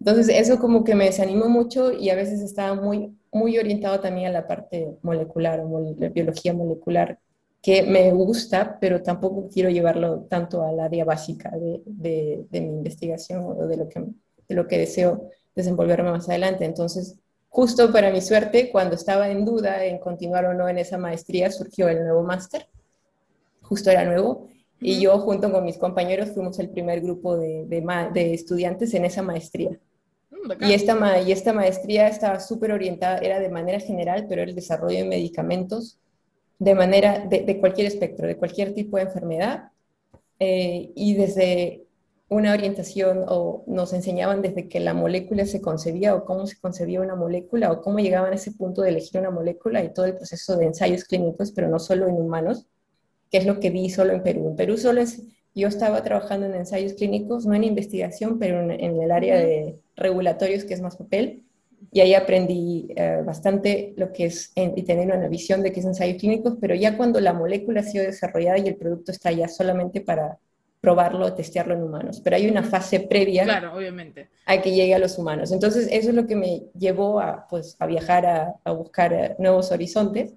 Entonces, 0.00 0.28
eso 0.30 0.58
como 0.58 0.82
que 0.82 0.94
me 0.94 1.04
desanimó 1.04 1.48
mucho 1.48 1.92
y 1.92 2.08
a 2.08 2.14
veces 2.14 2.40
estaba 2.40 2.74
muy, 2.74 3.14
muy 3.30 3.58
orientado 3.58 4.00
también 4.00 4.28
a 4.28 4.32
la 4.32 4.46
parte 4.46 4.96
molecular, 5.02 5.60
o 5.60 5.94
la 5.98 6.08
biología 6.08 6.54
molecular, 6.54 7.18
que 7.62 7.82
me 7.82 8.10
gusta, 8.12 8.78
pero 8.80 9.02
tampoco 9.02 9.48
quiero 9.52 9.68
llevarlo 9.68 10.22
tanto 10.22 10.62
al 10.62 10.80
área 10.80 11.04
básica 11.04 11.50
de, 11.50 11.82
de, 12.50 12.60
mi 12.62 12.68
investigación 12.78 13.44
o 13.44 13.66
de 13.66 13.76
lo, 13.76 13.88
que, 13.88 14.00
de 14.48 14.54
lo 14.54 14.66
que 14.66 14.78
deseo 14.78 15.28
desenvolverme 15.54 16.10
más 16.10 16.28
adelante. 16.30 16.64
Entonces, 16.64 17.18
justo 17.50 17.92
para 17.92 18.10
mi 18.10 18.22
suerte, 18.22 18.70
cuando 18.70 18.94
estaba 18.94 19.28
en 19.28 19.44
duda 19.44 19.84
en 19.84 19.98
continuar 19.98 20.46
o 20.46 20.54
no 20.54 20.66
en 20.70 20.78
esa 20.78 20.96
maestría, 20.96 21.50
surgió 21.50 21.88
el 21.90 22.02
nuevo 22.02 22.22
máster. 22.22 22.66
Justo 23.60 23.90
era 23.90 24.06
nuevo. 24.06 24.48
Y 24.80 24.98
yo, 24.98 25.18
junto 25.18 25.52
con 25.52 25.64
mis 25.64 25.76
compañeros, 25.76 26.30
fuimos 26.30 26.58
el 26.58 26.70
primer 26.70 27.02
grupo 27.02 27.36
de, 27.36 27.66
de 27.68 28.32
estudiantes 28.32 28.94
en 28.94 29.04
esa 29.04 29.20
maestría. 29.20 29.78
Y 30.60 30.72
esta, 30.72 31.20
y 31.20 31.32
esta 31.32 31.52
maestría 31.52 32.08
estaba 32.08 32.40
súper 32.40 32.72
orientada, 32.72 33.18
era 33.18 33.40
de 33.40 33.48
manera 33.48 33.80
general, 33.80 34.26
pero 34.28 34.42
el 34.42 34.54
desarrollo 34.54 34.98
de 34.98 35.04
medicamentos 35.04 35.98
de 36.60 36.74
manera, 36.74 37.26
de, 37.26 37.58
cualquier 37.58 37.86
espectro, 37.86 38.26
de 38.26 38.36
cualquier 38.36 38.74
tipo 38.74 38.98
de 38.98 39.04
enfermedad. 39.04 39.70
Eh, 40.38 40.92
y 40.94 41.14
desde 41.14 41.86
una 42.28 42.52
orientación, 42.52 43.24
o 43.26 43.64
nos 43.66 43.92
enseñaban 43.92 44.42
desde 44.42 44.68
que 44.68 44.78
la 44.78 44.94
molécula 44.94 45.46
se 45.46 45.60
concebía, 45.60 46.14
o 46.14 46.24
cómo 46.24 46.46
se 46.46 46.60
concebía 46.60 47.00
una 47.00 47.16
molécula, 47.16 47.72
o 47.72 47.80
cómo 47.80 47.98
llegaban 47.98 48.32
a 48.32 48.36
ese 48.36 48.52
punto 48.52 48.82
de 48.82 48.90
elegir 48.90 49.20
una 49.20 49.30
molécula 49.30 49.82
y 49.82 49.92
todo 49.92 50.04
el 50.04 50.16
proceso 50.16 50.56
de 50.56 50.66
ensayos 50.66 51.04
clínicos, 51.04 51.50
pero 51.50 51.68
no 51.68 51.78
solo 51.78 52.06
en 52.08 52.14
humanos, 52.14 52.66
que 53.30 53.38
es 53.38 53.46
lo 53.46 53.58
que 53.58 53.70
vi 53.70 53.88
solo 53.88 54.12
en 54.12 54.22
Perú. 54.22 54.48
En 54.50 54.56
Perú 54.56 54.76
solo 54.76 55.00
es, 55.00 55.22
yo 55.54 55.68
estaba 55.68 56.02
trabajando 56.02 56.46
en 56.46 56.54
ensayos 56.54 56.94
clínicos, 56.94 57.46
no 57.46 57.54
en 57.54 57.64
investigación, 57.64 58.38
pero 58.38 58.60
en, 58.60 58.70
en 58.70 59.00
el 59.02 59.10
área 59.10 59.36
de 59.38 59.78
regulatorios, 59.96 60.64
que 60.64 60.74
es 60.74 60.80
más 60.80 60.96
papel, 60.96 61.44
y 61.92 62.00
ahí 62.00 62.14
aprendí 62.14 62.88
eh, 62.94 63.22
bastante 63.24 63.94
lo 63.96 64.12
que 64.12 64.26
es 64.26 64.52
y 64.54 64.82
tener 64.82 65.06
una 65.06 65.28
visión 65.28 65.62
de 65.62 65.72
qué 65.72 65.80
es 65.80 65.86
ensayos 65.86 66.18
clínicos, 66.18 66.54
pero 66.60 66.74
ya 66.74 66.96
cuando 66.96 67.20
la 67.20 67.32
molécula 67.32 67.80
ha 67.80 67.84
sido 67.84 68.04
desarrollada 68.04 68.58
y 68.58 68.68
el 68.68 68.76
producto 68.76 69.12
está 69.12 69.32
ya 69.32 69.48
solamente 69.48 70.00
para 70.00 70.38
probarlo, 70.80 71.34
testearlo 71.34 71.74
en 71.74 71.82
humanos, 71.82 72.20
pero 72.22 72.36
hay 72.36 72.48
una 72.48 72.62
fase 72.62 73.00
previa 73.00 73.44
claro, 73.44 73.74
obviamente. 73.76 74.30
a 74.46 74.62
que 74.62 74.72
llegue 74.72 74.94
a 74.94 74.98
los 74.98 75.18
humanos. 75.18 75.52
Entonces, 75.52 75.88
eso 75.90 76.08
es 76.08 76.14
lo 76.14 76.26
que 76.26 76.36
me 76.36 76.62
llevó 76.78 77.20
a, 77.20 77.46
pues, 77.48 77.76
a 77.78 77.86
viajar 77.86 78.24
a, 78.24 78.54
a 78.64 78.72
buscar 78.72 79.12
eh, 79.12 79.36
nuevos 79.38 79.72
horizontes. 79.72 80.34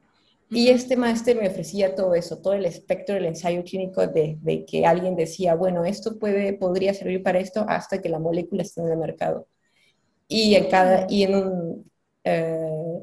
Y 0.49 0.69
este 0.69 0.95
máster 0.95 1.35
me 1.35 1.47
ofrecía 1.47 1.95
todo 1.95 2.13
eso, 2.13 2.39
todo 2.39 2.53
el 2.53 2.65
espectro 2.65 3.15
del 3.15 3.25
ensayo 3.25 3.63
clínico 3.63 4.05
de, 4.05 4.37
de, 4.41 4.65
que 4.65 4.85
alguien 4.85 5.15
decía, 5.15 5.55
bueno, 5.55 5.83
esto 5.85 6.19
puede, 6.19 6.53
podría 6.53 6.93
servir 6.93 7.23
para 7.23 7.39
esto 7.39 7.65
hasta 7.67 8.01
que 8.01 8.09
la 8.09 8.19
molécula 8.19 8.61
esté 8.61 8.81
en 8.81 8.89
el 8.89 8.97
mercado 8.97 9.47
y 10.27 10.55
en, 10.55 10.69
cada, 10.69 11.05
y 11.09 11.23
en 11.23 11.35
un 11.35 11.91
eh, 12.23 12.99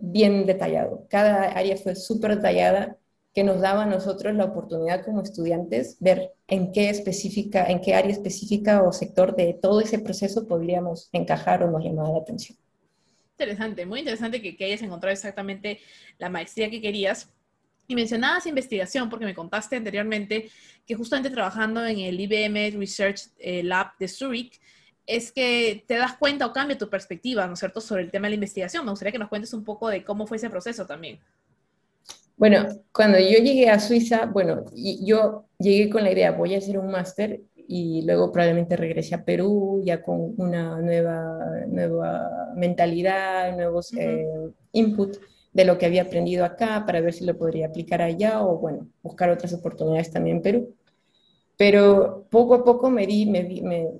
bien 0.00 0.46
detallado. 0.46 1.06
Cada 1.08 1.44
área 1.52 1.76
fue 1.76 1.94
súper 1.94 2.36
detallada 2.36 2.96
que 3.34 3.44
nos 3.44 3.60
daba 3.60 3.84
a 3.84 3.86
nosotros 3.86 4.34
la 4.34 4.46
oportunidad 4.46 5.04
como 5.04 5.22
estudiantes 5.22 5.96
ver 6.00 6.32
en 6.48 6.72
qué 6.72 6.90
específica, 6.90 7.66
en 7.66 7.80
qué 7.80 7.94
área 7.94 8.12
específica 8.12 8.82
o 8.82 8.92
sector 8.92 9.36
de 9.36 9.54
todo 9.54 9.80
ese 9.80 9.98
proceso 10.00 10.46
podríamos 10.48 11.08
encajar 11.12 11.62
o 11.62 11.70
nos 11.70 11.84
llamaba 11.84 12.10
la 12.10 12.18
atención. 12.18 12.58
Interesante, 13.40 13.86
muy 13.86 14.00
interesante 14.00 14.42
que, 14.42 14.54
que 14.54 14.66
hayas 14.66 14.82
encontrado 14.82 15.14
exactamente 15.14 15.80
la 16.18 16.28
maestría 16.28 16.68
que 16.68 16.78
querías. 16.78 17.32
Y 17.88 17.94
mencionabas 17.94 18.44
investigación 18.44 19.08
porque 19.08 19.24
me 19.24 19.34
contaste 19.34 19.76
anteriormente 19.76 20.50
que 20.86 20.94
justamente 20.94 21.30
trabajando 21.30 21.86
en 21.86 22.00
el 22.00 22.20
IBM 22.20 22.78
Research 22.78 23.22
eh, 23.38 23.62
Lab 23.62 23.96
de 23.98 24.08
Zurich, 24.08 24.60
es 25.06 25.32
que 25.32 25.84
te 25.88 25.94
das 25.94 26.18
cuenta 26.18 26.44
o 26.44 26.52
cambia 26.52 26.76
tu 26.76 26.90
perspectiva, 26.90 27.46
¿no 27.46 27.54
es 27.54 27.58
cierto?, 27.60 27.80
sobre 27.80 28.02
el 28.02 28.10
tema 28.10 28.26
de 28.26 28.32
la 28.32 28.34
investigación. 28.34 28.84
Me 28.84 28.90
gustaría 28.90 29.12
que 29.12 29.18
nos 29.18 29.30
cuentes 29.30 29.54
un 29.54 29.64
poco 29.64 29.88
de 29.88 30.04
cómo 30.04 30.26
fue 30.26 30.36
ese 30.36 30.50
proceso 30.50 30.84
también. 30.84 31.18
Bueno, 32.36 32.68
cuando 32.92 33.18
yo 33.18 33.38
llegué 33.38 33.70
a 33.70 33.80
Suiza, 33.80 34.26
bueno, 34.26 34.64
yo 34.74 35.46
llegué 35.58 35.88
con 35.88 36.04
la 36.04 36.12
idea, 36.12 36.32
voy 36.32 36.54
a 36.54 36.58
hacer 36.58 36.78
un 36.78 36.90
máster 36.90 37.40
y 37.72 38.02
luego 38.02 38.32
probablemente 38.32 38.76
regresé 38.76 39.14
a 39.14 39.24
Perú 39.24 39.80
ya 39.84 40.02
con 40.02 40.34
una 40.38 40.80
nueva, 40.80 41.38
nueva 41.68 42.50
mentalidad, 42.56 43.54
nuevos 43.54 43.92
eh, 43.92 44.26
input 44.72 45.18
de 45.52 45.64
lo 45.64 45.78
que 45.78 45.86
había 45.86 46.02
aprendido 46.02 46.44
acá 46.44 46.82
para 46.84 47.00
ver 47.00 47.12
si 47.12 47.24
lo 47.24 47.38
podría 47.38 47.68
aplicar 47.68 48.02
allá 48.02 48.42
o, 48.42 48.58
bueno, 48.58 48.88
buscar 49.04 49.30
otras 49.30 49.52
oportunidades 49.52 50.10
también 50.10 50.38
en 50.38 50.42
Perú. 50.42 50.74
Pero 51.56 52.26
poco 52.28 52.54
a 52.54 52.64
poco 52.64 52.90
me 52.90 53.06
di, 53.06 53.26
me, 53.26 53.44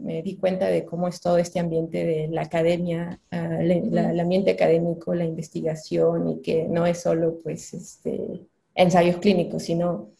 me, 0.00 0.22
di 0.22 0.36
cuenta 0.36 0.66
de 0.66 0.84
cómo 0.84 1.06
es 1.06 1.20
todo 1.20 1.38
este 1.38 1.60
ambiente 1.60 2.04
de 2.04 2.26
la 2.26 2.42
academia, 2.42 3.20
ah, 3.30 3.62
el 3.62 4.18
ambiente 4.18 4.50
académico, 4.50 5.14
la 5.14 5.24
investigación 5.24 6.28
y 6.28 6.40
que 6.42 6.66
no 6.66 6.86
es 6.86 6.98
solo 7.02 7.38
pues 7.40 7.72
este, 7.72 8.48
ensayos 8.74 9.18
clínicos, 9.18 9.62
sino 9.62 10.10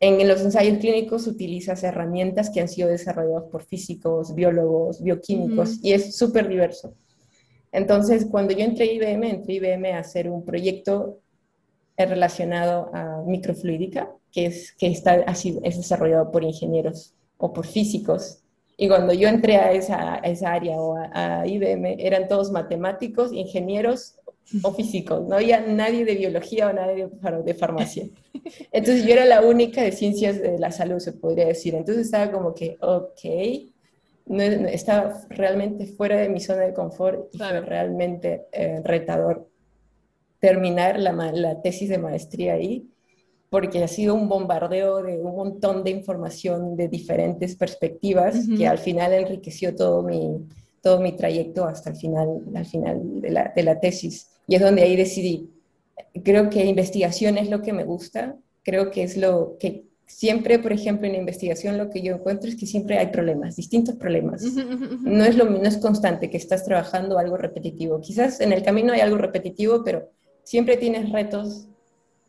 en 0.00 0.26
los 0.26 0.40
ensayos 0.40 0.78
clínicos 0.78 1.26
utilizas 1.26 1.84
herramientas 1.84 2.48
que 2.48 2.60
han 2.60 2.68
sido 2.68 2.88
desarrolladas 2.88 3.44
por 3.44 3.62
físicos, 3.62 4.34
biólogos, 4.34 5.02
bioquímicos 5.02 5.78
y 5.82 5.92
es 5.92 6.16
súper 6.16 6.48
diverso. 6.48 6.94
Entonces, 7.70 8.26
cuando 8.30 8.52
yo 8.52 8.64
entré 8.64 8.88
a 8.88 8.92
IBM, 8.92 9.30
entré 9.30 9.54
a 9.54 9.56
IBM 9.56 9.92
a 9.92 9.98
hacer 9.98 10.30
un 10.30 10.44
proyecto 10.44 11.20
relacionado 11.96 12.90
a 12.94 13.22
microfluídica, 13.26 14.10
que, 14.32 14.46
es, 14.46 14.72
que 14.72 14.86
está, 14.86 15.22
así, 15.26 15.58
es 15.62 15.76
desarrollado 15.76 16.30
por 16.30 16.44
ingenieros 16.44 17.14
o 17.36 17.52
por 17.52 17.66
físicos. 17.66 18.42
Y 18.76 18.88
cuando 18.88 19.12
yo 19.12 19.28
entré 19.28 19.56
a 19.56 19.72
esa, 19.72 20.16
esa 20.16 20.52
área 20.52 20.76
o 20.80 20.96
a, 20.96 21.46
IBM, 21.46 21.96
eran 21.98 22.26
todos 22.26 22.50
matemáticos, 22.50 23.32
ingenieros 23.32 24.16
o 24.62 24.72
físicos. 24.72 25.26
No 25.28 25.36
había 25.36 25.60
nadie 25.60 26.04
de 26.04 26.14
biología 26.14 26.68
o 26.68 26.72
nadie 26.72 27.08
de, 27.44 27.54
farmacia. 27.54 28.06
Entonces 28.72 29.04
yo 29.04 29.12
era 29.12 29.24
la 29.24 29.42
única 29.42 29.82
de 29.82 29.92
ciencias 29.92 30.40
de 30.40 30.58
la 30.58 30.70
salud, 30.72 30.98
se 30.98 31.12
podría 31.12 31.46
decir. 31.46 31.74
Entonces 31.74 32.06
estaba 32.06 32.30
como 32.32 32.54
que, 32.54 32.76
ok, 32.80 33.20
no, 34.26 34.42
estaba 34.42 35.22
realmente 35.28 35.86
fuera 35.86 36.16
de 36.16 36.28
mi 36.28 36.40
zona 36.40 36.62
de 36.62 36.74
confort 36.74 37.34
y 37.34 37.38
fue 37.38 37.60
realmente 37.60 38.46
eh, 38.52 38.80
retador 38.84 39.48
terminar 40.38 40.98
la, 40.98 41.12
la 41.32 41.60
tesis 41.60 41.88
de 41.88 41.98
maestría 41.98 42.54
ahí 42.54 42.90
porque 43.50 43.82
ha 43.82 43.88
sido 43.88 44.14
un 44.14 44.28
bombardeo 44.28 45.02
de 45.02 45.18
un 45.18 45.34
montón 45.34 45.82
de 45.82 45.90
información 45.90 46.76
de 46.76 46.88
diferentes 46.88 47.56
perspectivas 47.56 48.46
que 48.56 48.66
al 48.66 48.78
final 48.78 49.12
enriqueció 49.12 49.74
todo 49.74 50.02
mi, 50.02 50.46
todo 50.80 51.00
mi 51.00 51.16
trayecto 51.16 51.64
hasta 51.64 51.90
el 51.90 51.96
final, 51.96 52.42
al 52.54 52.64
final 52.64 53.20
de 53.20 53.30
la, 53.30 53.52
de 53.54 53.62
la 53.64 53.80
tesis. 53.80 54.30
Y 54.50 54.56
es 54.56 54.60
donde 54.60 54.82
ahí 54.82 54.96
decidí, 54.96 55.48
creo 56.24 56.50
que 56.50 56.64
investigación 56.64 57.38
es 57.38 57.48
lo 57.48 57.62
que 57.62 57.72
me 57.72 57.84
gusta, 57.84 58.36
creo 58.64 58.90
que 58.90 59.04
es 59.04 59.16
lo 59.16 59.56
que 59.60 59.84
siempre, 60.06 60.58
por 60.58 60.72
ejemplo, 60.72 61.06
en 61.06 61.14
investigación 61.14 61.78
lo 61.78 61.88
que 61.88 62.02
yo 62.02 62.16
encuentro 62.16 62.50
es 62.50 62.56
que 62.56 62.66
siempre 62.66 62.98
hay 62.98 63.06
problemas, 63.12 63.54
distintos 63.54 63.94
problemas. 63.94 64.42
No 64.42 65.24
es, 65.24 65.36
lo, 65.36 65.44
no 65.44 65.62
es 65.62 65.76
constante 65.76 66.30
que 66.30 66.36
estás 66.36 66.64
trabajando 66.64 67.16
algo 67.16 67.36
repetitivo. 67.36 68.00
Quizás 68.00 68.40
en 68.40 68.52
el 68.52 68.64
camino 68.64 68.92
hay 68.92 68.98
algo 68.98 69.18
repetitivo, 69.18 69.84
pero 69.84 70.08
siempre 70.42 70.76
tienes 70.76 71.12
retos 71.12 71.68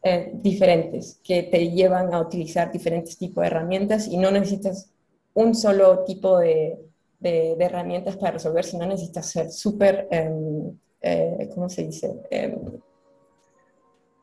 eh, 0.03 0.31
diferentes 0.35 1.19
que 1.23 1.41
te 1.41 1.71
llevan 1.71 2.13
a 2.13 2.21
utilizar 2.21 2.71
diferentes 2.71 3.17
tipos 3.17 3.41
de 3.41 3.47
herramientas 3.47 4.07
y 4.07 4.17
no 4.17 4.29
necesitas 4.29 4.91
un 5.33 5.55
solo 5.55 6.03
tipo 6.03 6.37
de, 6.37 6.77
de, 7.19 7.55
herramientas 7.59 8.15
para 8.15 8.33
resolver, 8.33 8.63
sino 8.63 8.85
necesitas 8.85 9.25
ser 9.25 9.49
súper, 9.49 10.07
em, 10.11 10.77
eh, 11.01 11.49
¿cómo 11.53 11.69
se 11.69 11.83
dice? 11.83 12.13
Em, 12.29 12.55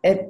eh, 0.03 0.29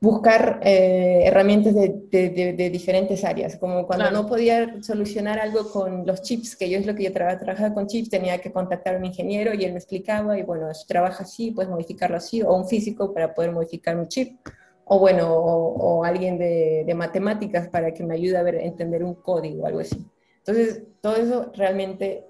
buscar 0.00 0.60
herramientas 0.62 1.74
de, 1.74 1.90
de, 2.10 2.70
diferentes 2.70 3.24
áreas, 3.24 3.56
como 3.56 3.86
cuando 3.86 4.10
no 4.10 4.26
podía 4.26 4.82
solucionar 4.82 5.38
algo 5.38 5.70
con 5.70 6.04
los 6.04 6.22
chips, 6.22 6.56
que 6.56 6.68
yo 6.68 6.78
es 6.78 6.86
lo 6.86 6.94
que 6.96 7.04
yo 7.04 7.12
trabajaba 7.12 7.72
con 7.72 7.86
chips, 7.86 8.10
tenía 8.10 8.40
que 8.40 8.50
contactar 8.50 8.96
a 8.96 8.98
un 8.98 9.04
ingeniero 9.04 9.54
y 9.54 9.64
él 9.64 9.72
me 9.72 9.78
explicaba, 9.78 10.36
y 10.36 10.42
bueno, 10.42 10.68
trabaja 10.88 11.22
así, 11.22 11.52
puedes 11.52 11.70
modificarlo 11.70 12.16
así, 12.16 12.42
o 12.42 12.52
un 12.52 12.66
físico 12.66 13.14
para 13.14 13.32
poder 13.32 13.52
modificar 13.52 13.94
mi 13.94 14.08
chip 14.08 14.40
o 14.84 14.98
bueno, 14.98 15.32
o, 15.32 16.04
alguien 16.04 16.38
de, 16.38 16.92
matemáticas 16.94 17.68
para 17.68 17.94
que 17.94 18.04
me 18.04 18.14
ayude 18.14 18.36
a 18.36 18.42
ver, 18.42 18.56
entender 18.56 19.02
un 19.02 19.14
código 19.14 19.62
o 19.62 19.66
algo 19.66 19.80
así. 19.80 20.04
Entonces, 20.38 20.82
todo 21.00 21.16
eso 21.16 21.52
realmente 21.54 22.26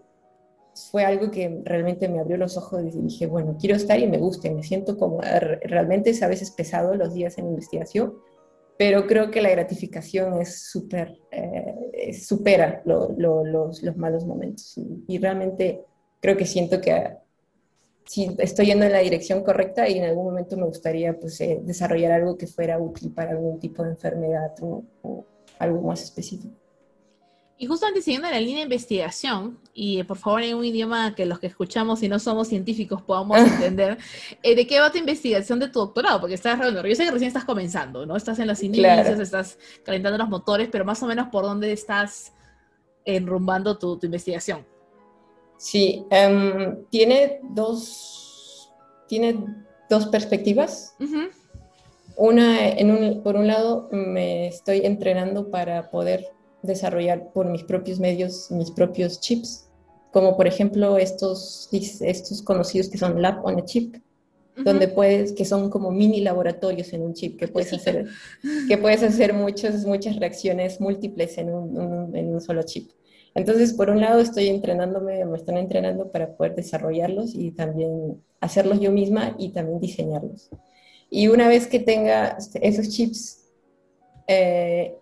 fue 0.90 1.04
algo 1.04 1.30
que 1.30 1.60
realmente 1.64 2.08
me 2.08 2.20
abrió 2.20 2.36
los 2.36 2.56
ojos 2.56 2.82
y 2.82 3.00
dije, 3.00 3.26
bueno, 3.26 3.56
quiero 3.58 3.76
estar 3.76 3.98
y 3.98 4.06
me 4.06 4.18
gusta, 4.18 4.50
me 4.50 4.62
siento 4.62 4.96
como, 4.96 5.20
realmente 5.20 6.10
es 6.10 6.22
a 6.22 6.28
veces 6.28 6.50
pesado 6.50 6.94
los 6.94 7.12
días 7.14 7.38
en 7.38 7.46
investigación, 7.46 8.14
pero 8.78 9.06
creo 9.06 9.30
que 9.30 9.42
la 9.42 9.50
gratificación 9.50 10.40
es 10.40 10.70
súper, 10.70 11.18
eh, 11.30 12.12
supera 12.14 12.82
los, 12.84 13.10
los, 13.16 13.96
malos 13.96 14.24
momentos 14.24 14.74
y 15.06 15.18
realmente 15.18 15.84
creo 16.20 16.36
que 16.36 16.46
siento 16.46 16.80
que 16.80 17.16
si 18.04 18.34
estoy 18.38 18.66
yendo 18.66 18.84
en 18.84 18.92
la 18.92 18.98
dirección 18.98 19.42
correcta 19.42 19.88
y 19.88 19.98
en 19.98 20.04
algún 20.04 20.24
momento 20.24 20.56
me 20.56 20.64
gustaría 20.64 21.18
pues, 21.18 21.40
eh, 21.40 21.60
desarrollar 21.62 22.12
algo 22.12 22.36
que 22.36 22.46
fuera 22.46 22.78
útil 22.78 23.12
para 23.12 23.32
algún 23.32 23.58
tipo 23.58 23.82
de 23.82 23.90
enfermedad 23.90 24.52
o, 24.60 24.84
algo 25.58 25.82
más 25.82 26.02
específico. 26.02 26.56
Y 27.58 27.66
justamente 27.66 28.02
siguiendo 28.02 28.28
la 28.28 28.40
línea 28.40 28.56
de 28.56 28.62
investigación, 28.62 29.58
y 29.72 30.00
eh, 30.00 30.04
por 30.04 30.16
favor 30.16 30.42
en 30.42 30.56
un 30.56 30.64
idioma 30.64 31.14
que 31.14 31.26
los 31.26 31.38
que 31.38 31.46
escuchamos 31.46 32.02
y 32.02 32.08
no 32.08 32.18
somos 32.18 32.48
científicos 32.48 33.02
podamos 33.02 33.38
entender, 33.38 33.98
eh, 34.42 34.56
¿de 34.56 34.66
qué 34.66 34.80
va 34.80 34.90
tu 34.90 34.98
investigación 34.98 35.58
de 35.58 35.68
tu 35.68 35.78
doctorado? 35.78 36.20
Porque 36.20 36.34
estás, 36.34 36.58
yo 36.60 36.94
sé 36.94 37.04
que 37.04 37.10
recién 37.10 37.28
estás 37.28 37.44
comenzando, 37.44 38.04
¿no? 38.04 38.16
Estás 38.16 38.38
en 38.38 38.48
los 38.48 38.62
inicios, 38.62 39.20
estás 39.20 39.58
calentando 39.84 40.18
los 40.18 40.28
motores, 40.28 40.68
pero 40.72 40.84
más 40.84 41.02
o 41.02 41.06
menos 41.06 41.28
por 41.28 41.44
dónde 41.44 41.72
estás 41.72 42.32
enrumbando 43.04 43.78
tu 43.78 43.98
investigación. 44.02 44.66
Sí, 45.62 46.04
em, 46.10 46.84
tiene, 46.90 47.38
dos, 47.44 48.68
tiene 49.06 49.44
dos 49.88 50.08
perspectivas. 50.08 50.96
Una, 52.16 52.68
en 52.68 52.90
un, 52.90 53.22
por 53.22 53.36
un 53.36 53.46
lado, 53.46 53.88
me 53.92 54.48
estoy 54.48 54.84
entrenando 54.84 55.52
para 55.52 55.88
poder 55.88 56.32
desarrollar 56.62 57.32
por 57.32 57.46
mis 57.46 57.62
propios 57.62 57.98
medios 57.98 58.50
mis 58.50 58.70
propios 58.70 59.20
chips, 59.20 59.68
como 60.12 60.36
por 60.36 60.46
ejemplo 60.46 60.98
estos, 60.98 61.68
estos 61.72 62.42
conocidos 62.42 62.88
que 62.88 62.98
son 62.98 63.20
Lab 63.20 63.44
on 63.44 63.58
a 63.58 63.64
Chip, 63.64 63.96
donde 64.56 64.88
puedes, 64.88 65.32
que 65.32 65.44
son 65.44 65.70
como 65.70 65.90
mini 65.90 66.20
laboratorios 66.20 66.92
en 66.92 67.02
un 67.02 67.14
chip, 67.14 67.38
que 67.38 67.48
puedes 67.48 67.72
hacer, 67.72 68.06
que 68.68 68.76
puedes 68.76 69.02
hacer 69.02 69.32
muchas, 69.32 69.86
muchas 69.86 70.16
reacciones 70.16 70.80
múltiples 70.80 71.38
en 71.38 71.52
un, 71.54 72.14
en 72.14 72.34
un 72.34 72.40
solo 72.40 72.62
chip. 72.62 72.90
Entonces, 73.34 73.72
por 73.72 73.88
un 73.88 74.00
lado, 74.00 74.20
estoy 74.20 74.48
entrenándome, 74.48 75.24
me 75.24 75.38
están 75.38 75.56
entrenando 75.56 76.10
para 76.10 76.36
poder 76.36 76.54
desarrollarlos 76.54 77.34
y 77.34 77.52
también 77.52 78.22
hacerlos 78.40 78.78
yo 78.80 78.92
misma 78.92 79.34
y 79.38 79.52
también 79.52 79.80
diseñarlos. 79.80 80.50
Y 81.08 81.28
una 81.28 81.48
vez 81.48 81.66
que 81.66 81.80
tenga 81.80 82.36
esos 82.60 82.88
chips, 82.90 83.48
eh, 84.26 84.96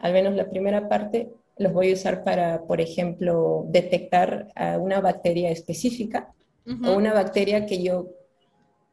al 0.00 0.12
menos 0.12 0.34
la 0.34 0.48
primera 0.48 0.88
parte, 0.88 1.30
los 1.58 1.72
voy 1.72 1.90
a 1.90 1.94
usar 1.94 2.24
para, 2.24 2.62
por 2.62 2.80
ejemplo, 2.80 3.64
detectar 3.68 4.48
a 4.54 4.78
una 4.78 5.00
bacteria 5.00 5.50
específica 5.50 6.32
o 6.86 6.92
una 6.92 7.12
bacteria 7.12 7.66
que 7.66 7.82
yo, 7.82 8.08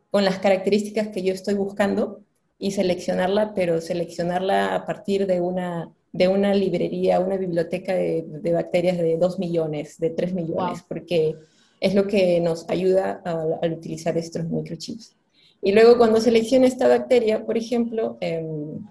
con 0.09 0.25
las 0.25 0.39
características 0.39 1.09
que 1.09 1.21
yo 1.21 1.33
estoy 1.33 1.53
buscando 1.53 2.21
y 2.57 2.71
seleccionarla, 2.71 3.53
pero 3.53 3.79
seleccionarla 3.81 4.73
a 4.73 4.85
partir 4.85 5.27
de 5.27 5.41
una 5.41 5.91
de 6.17 6.27
una 6.27 6.53
librería, 6.53 7.19
una 7.19 7.37
biblioteca 7.37 7.93
de, 7.93 8.51
bacterias 8.51 8.97
de 8.97 9.17
2 9.17 9.39
millones, 9.39 9.99
de 9.99 10.09
3 10.09 10.33
millones, 10.33 10.83
porque 10.87 11.35
es 11.79 11.93
lo 11.93 12.07
que 12.07 12.39
nos 12.39 12.67
ayuda 12.69 13.21
al 13.61 13.73
utilizar 13.73 14.17
estos 14.17 14.45
microchips. 14.45 15.15
Y 15.61 15.73
luego 15.73 15.97
cuando 15.97 16.19
selecciono 16.19 16.65
esta 16.65 16.87
bacteria, 16.87 17.45
por 17.45 17.57
ejemplo, 17.57 18.17
em, 18.21 18.85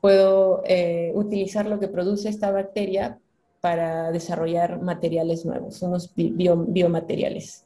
puedo 0.00 0.62
eh, 0.66 1.12
utilizar 1.14 1.66
lo 1.66 1.78
que 1.78 1.88
produce 1.88 2.28
esta 2.28 2.50
bacteria 2.50 3.18
para 3.60 4.10
desarrollar 4.10 4.80
materiales 4.80 5.44
nuevos, 5.44 5.82
unos 5.82 6.12
biomateriales, 6.14 7.64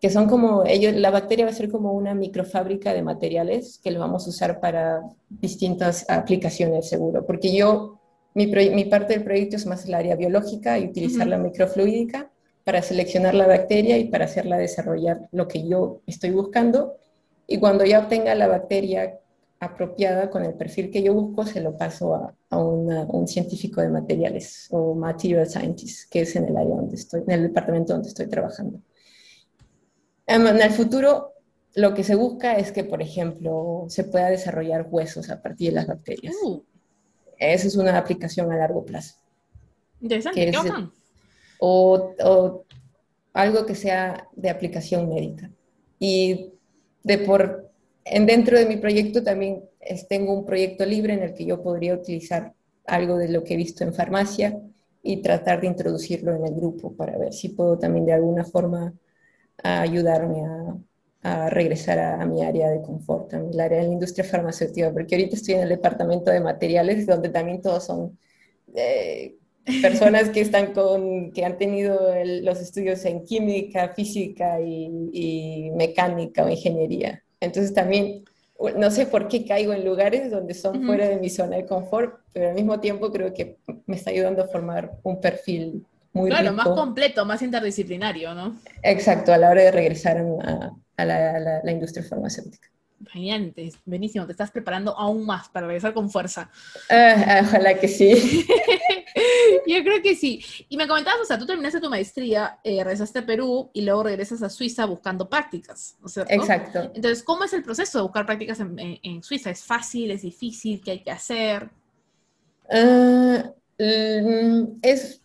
que 0.00 0.10
son 0.10 0.28
como, 0.28 0.64
ellos, 0.64 0.94
la 0.94 1.10
bacteria 1.10 1.44
va 1.44 1.50
a 1.50 1.54
ser 1.54 1.70
como 1.70 1.92
una 1.92 2.14
microfábrica 2.14 2.92
de 2.92 3.02
materiales 3.02 3.80
que 3.82 3.90
lo 3.90 4.00
vamos 4.00 4.26
a 4.26 4.30
usar 4.30 4.60
para 4.60 5.02
distintas 5.28 6.08
aplicaciones, 6.08 6.88
seguro, 6.88 7.26
porque 7.26 7.54
yo 7.54 7.98
mi, 8.34 8.46
mi, 8.46 8.84
parte 8.84 9.14
del 9.14 9.24
proyecto 9.24 9.56
es 9.56 9.66
más 9.66 9.84
el 9.86 9.94
área 9.94 10.16
biológica 10.16 10.78
y 10.78 10.86
utilizar 10.86 11.26
la 11.26 11.38
microfluídica 11.38 12.30
para 12.64 12.82
seleccionar 12.82 13.34
la 13.34 13.46
bacteria 13.46 13.98
y 13.98 14.08
para 14.08 14.24
hacerla 14.24 14.56
desarrollar 14.58 15.28
lo 15.32 15.46
que 15.46 15.66
yo 15.68 16.00
estoy 16.06 16.30
buscando. 16.30 16.96
Y 17.46 17.58
cuando 17.58 17.84
ya 17.84 18.00
obtenga 18.00 18.34
la 18.34 18.48
bacteria 18.48 19.18
apropiada 19.60 20.30
con 20.30 20.44
el 20.44 20.54
perfil 20.54 20.90
que 20.90 21.02
yo 21.02 21.14
busco, 21.14 21.46
se 21.46 21.60
lo 21.60 21.76
paso 21.76 22.14
a, 22.14 22.34
a 22.50 22.58
un 22.58 23.26
científico 23.26 23.80
de 23.80 23.88
materiales 23.88 24.68
o 24.70 24.94
material 24.94 25.48
scientist, 25.48 26.10
que 26.10 26.22
es 26.22 26.36
en 26.36 26.46
el 26.46 26.56
área 26.56 26.76
donde 26.76 26.96
estoy, 26.96 27.22
en 27.26 27.30
el 27.30 27.42
departamento 27.44 27.92
donde 27.92 28.08
estoy 28.08 28.26
trabajando. 28.26 28.80
En 30.26 30.46
el 30.46 30.70
futuro, 30.70 31.32
lo 31.74 31.94
que 31.94 32.04
se 32.04 32.14
busca 32.14 32.56
es 32.56 32.72
que, 32.72 32.84
por 32.84 33.02
ejemplo, 33.02 33.86
se 33.88 34.04
pueda 34.04 34.30
desarrollar 34.30 34.86
huesos 34.90 35.30
a 35.30 35.42
partir 35.42 35.70
de 35.70 35.76
las 35.76 35.86
bacterias. 35.86 36.34
Uh. 36.42 36.62
Esa 37.38 37.66
es 37.66 37.76
una 37.76 37.98
aplicación 37.98 38.50
a 38.52 38.56
largo 38.56 38.84
plazo. 38.84 39.16
Interesante, 40.00 40.50
¿qué 40.50 40.56
o, 41.58 42.14
o, 42.22 42.64
algo 43.32 43.66
que 43.66 43.74
sea 43.74 44.28
de 44.34 44.50
aplicación 44.50 45.08
médica. 45.08 45.50
Y 45.98 46.52
de 47.02 47.18
por, 47.18 47.70
en, 48.04 48.26
dentro 48.26 48.58
de 48.58 48.66
mi 48.66 48.76
proyecto 48.76 49.22
también 49.22 49.64
tengo 50.08 50.32
un 50.34 50.44
proyecto 50.44 50.84
libre 50.86 51.14
en 51.14 51.22
el 51.22 51.34
que 51.34 51.44
yo 51.44 51.62
podría 51.62 51.94
utilizar 51.94 52.54
algo 52.86 53.16
de 53.16 53.28
lo 53.28 53.44
que 53.44 53.54
he 53.54 53.56
visto 53.56 53.84
en 53.84 53.94
farmacia 53.94 54.58
y 55.02 55.22
tratar 55.22 55.60
de 55.60 55.66
introducirlo 55.66 56.34
en 56.34 56.46
el 56.46 56.54
grupo 56.54 56.94
para 56.94 57.18
ver 57.18 57.32
si 57.32 57.50
puedo 57.50 57.78
también 57.78 58.06
de 58.06 58.12
alguna 58.12 58.44
forma 58.44 58.94
ayudarme 59.62 60.44
a, 60.44 60.76
a 61.24 61.48
regresar 61.48 61.98
a, 61.98 62.24
mi 62.26 62.44
área 62.44 62.68
de 62.70 62.82
confort, 62.82 63.32
a 63.32 63.38
mi 63.38 63.58
área 63.58 63.80
de 63.80 63.86
la 63.86 63.92
industria 63.94 64.24
farmacéutica, 64.24 64.92
porque 64.92 65.14
ahorita 65.14 65.36
estoy 65.36 65.54
en 65.54 65.62
el 65.62 65.70
departamento 65.70 66.30
de 66.30 66.40
materiales, 66.40 67.06
donde 67.06 67.30
también 67.30 67.62
todos 67.62 67.86
son 67.86 68.18
eh, 68.74 69.36
personas 69.80 70.28
que 70.28 70.42
están 70.42 70.74
con, 70.74 71.32
que 71.32 71.46
han 71.46 71.56
tenido 71.56 71.98
los 72.42 72.60
estudios 72.60 73.02
en 73.06 73.24
química, 73.24 73.94
física 73.94 74.60
y, 74.60 75.70
mecánica 75.74 76.44
o 76.44 76.50
ingeniería. 76.50 77.23
Entonces 77.44 77.74
también, 77.74 78.24
no 78.76 78.90
sé 78.90 79.06
por 79.06 79.28
qué 79.28 79.46
caigo 79.46 79.72
en 79.72 79.84
lugares 79.84 80.30
donde 80.30 80.54
son 80.54 80.84
fuera 80.84 81.08
de 81.08 81.18
mi 81.18 81.30
zona 81.30 81.56
de 81.56 81.66
confort, 81.66 82.20
pero 82.32 82.48
al 82.48 82.54
mismo 82.54 82.80
tiempo 82.80 83.10
creo 83.10 83.32
que 83.32 83.58
me 83.86 83.96
está 83.96 84.10
ayudando 84.10 84.42
a 84.42 84.48
formar 84.48 84.92
un 85.02 85.20
perfil 85.20 85.86
muy 86.12 86.30
claro, 86.30 86.52
más 86.52 86.68
completo, 86.68 87.24
más 87.24 87.42
interdisciplinario, 87.42 88.34
¿no? 88.34 88.56
Exacto, 88.82 89.32
a 89.32 89.38
la 89.38 89.50
hora 89.50 89.62
de 89.62 89.70
regresar 89.72 90.18
a, 90.18 90.70
a 90.96 91.04
la, 91.04 91.72
industria 91.72 92.04
farmacéutica. 92.04 92.68
Genial, 93.10 93.52
buenísimo, 93.84 94.24
te 94.24 94.32
estás 94.32 94.50
preparando 94.50 94.96
aún 94.96 95.26
más 95.26 95.48
para 95.48 95.66
regresar 95.66 95.92
con 95.92 96.08
fuerza. 96.08 96.50
Ah, 96.88 97.42
ojalá 97.42 97.74
que 97.74 97.88
sí. 97.88 98.46
Yo 99.66 99.82
creo 99.82 100.02
que 100.02 100.14
sí. 100.14 100.42
Y 100.68 100.76
me 100.76 100.86
comentabas, 100.86 101.20
o 101.22 101.24
sea, 101.24 101.38
tú 101.38 101.46
terminaste 101.46 101.80
tu 101.80 101.90
maestría, 101.90 102.58
eh, 102.64 102.82
regresaste 102.82 103.20
a 103.20 103.26
Perú 103.26 103.70
y 103.72 103.82
luego 103.82 104.02
regresas 104.02 104.42
a 104.42 104.50
Suiza 104.50 104.84
buscando 104.86 105.28
prácticas, 105.28 105.96
¿no 106.00 106.06
es 106.06 106.12
cierto? 106.12 106.32
Exacto. 106.32 106.90
Entonces, 106.94 107.22
¿cómo 107.22 107.44
es 107.44 107.52
el 107.52 107.62
proceso 107.62 107.98
de 107.98 108.02
buscar 108.02 108.26
prácticas 108.26 108.60
en, 108.60 109.22
Suiza? 109.22 109.50
¿Es 109.50 109.64
fácil? 109.64 110.10
¿Es 110.10 110.22
difícil? 110.22 110.80
¿Qué 110.82 110.92
hay 110.92 111.02
que 111.02 111.10
hacer? 111.10 111.70
Mm, 112.70 114.78
es, 114.82 115.20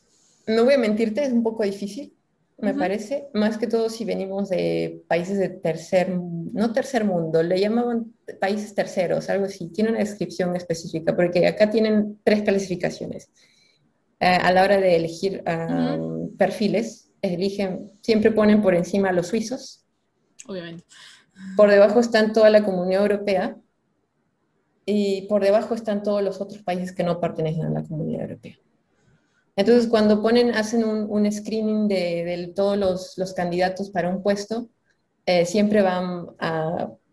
no 0.47 0.65
voy 0.65 0.73
a 0.73 0.77
mentirte, 0.77 1.23
es 1.23 1.31
un 1.31 1.43
poco 1.43 1.63
difícil 1.63 2.13
me 2.61 2.73
parece, 2.73 3.29
más 3.33 3.57
que 3.57 3.67
todo 3.67 3.89
si 3.89 4.03
venimos 4.03 4.49
de 4.49 5.03
países 5.07 5.37
de 5.37 5.49
tercer, 5.49 6.09
no 6.09 6.73
tercer 6.73 7.05
mundo, 7.05 7.41
le 7.41 7.59
llamaban 7.59 8.13
países 8.39 8.75
terceros, 8.75 9.29
algo 9.29 9.45
así, 9.45 9.69
tiene 9.69 9.91
una 9.91 9.99
descripción 9.99 10.55
específica, 10.55 11.15
porque 11.15 11.47
acá 11.47 11.69
tienen 11.69 12.19
tres 12.23 12.43
clasificaciones. 12.43 13.29
Eh, 14.19 14.27
a 14.27 14.51
la 14.51 14.63
hora 14.63 14.77
de 14.77 14.95
elegir 14.95 15.43
perfiles, 16.37 17.11
eligen, 17.21 17.91
siempre 18.01 18.31
ponen 18.31 18.61
por 18.61 18.75
encima 18.75 19.09
a 19.09 19.13
los 19.13 19.27
suizos. 19.27 19.85
Obviamente. 20.47 20.83
Por 21.55 21.69
debajo 21.69 21.99
están 21.99 22.33
toda 22.33 22.49
la 22.49 22.63
Comunidad 22.63 23.01
Europea 23.01 23.57
y 24.85 25.21
por 25.23 25.43
debajo 25.43 25.73
están 25.73 26.03
todos 26.03 26.21
los 26.21 26.41
otros 26.41 26.61
países 26.63 26.91
que 26.91 27.03
no 27.03 27.19
pertenecen 27.19 27.65
a 27.65 27.69
la 27.69 27.83
Comunidad 27.83 28.23
Europea. 28.23 28.57
Entonces, 29.55 29.87
cuando 29.87 30.21
ponen, 30.21 30.51
hacen 30.51 30.85
un, 30.85 31.31
screening 31.31 31.87
de, 31.87 32.53
todos 32.55 33.17
los, 33.17 33.33
candidatos 33.33 33.89
para 33.89 34.09
un 34.09 34.23
puesto, 34.23 34.69
eh, 35.25 35.45
siempre 35.45 35.81
van 35.81 36.27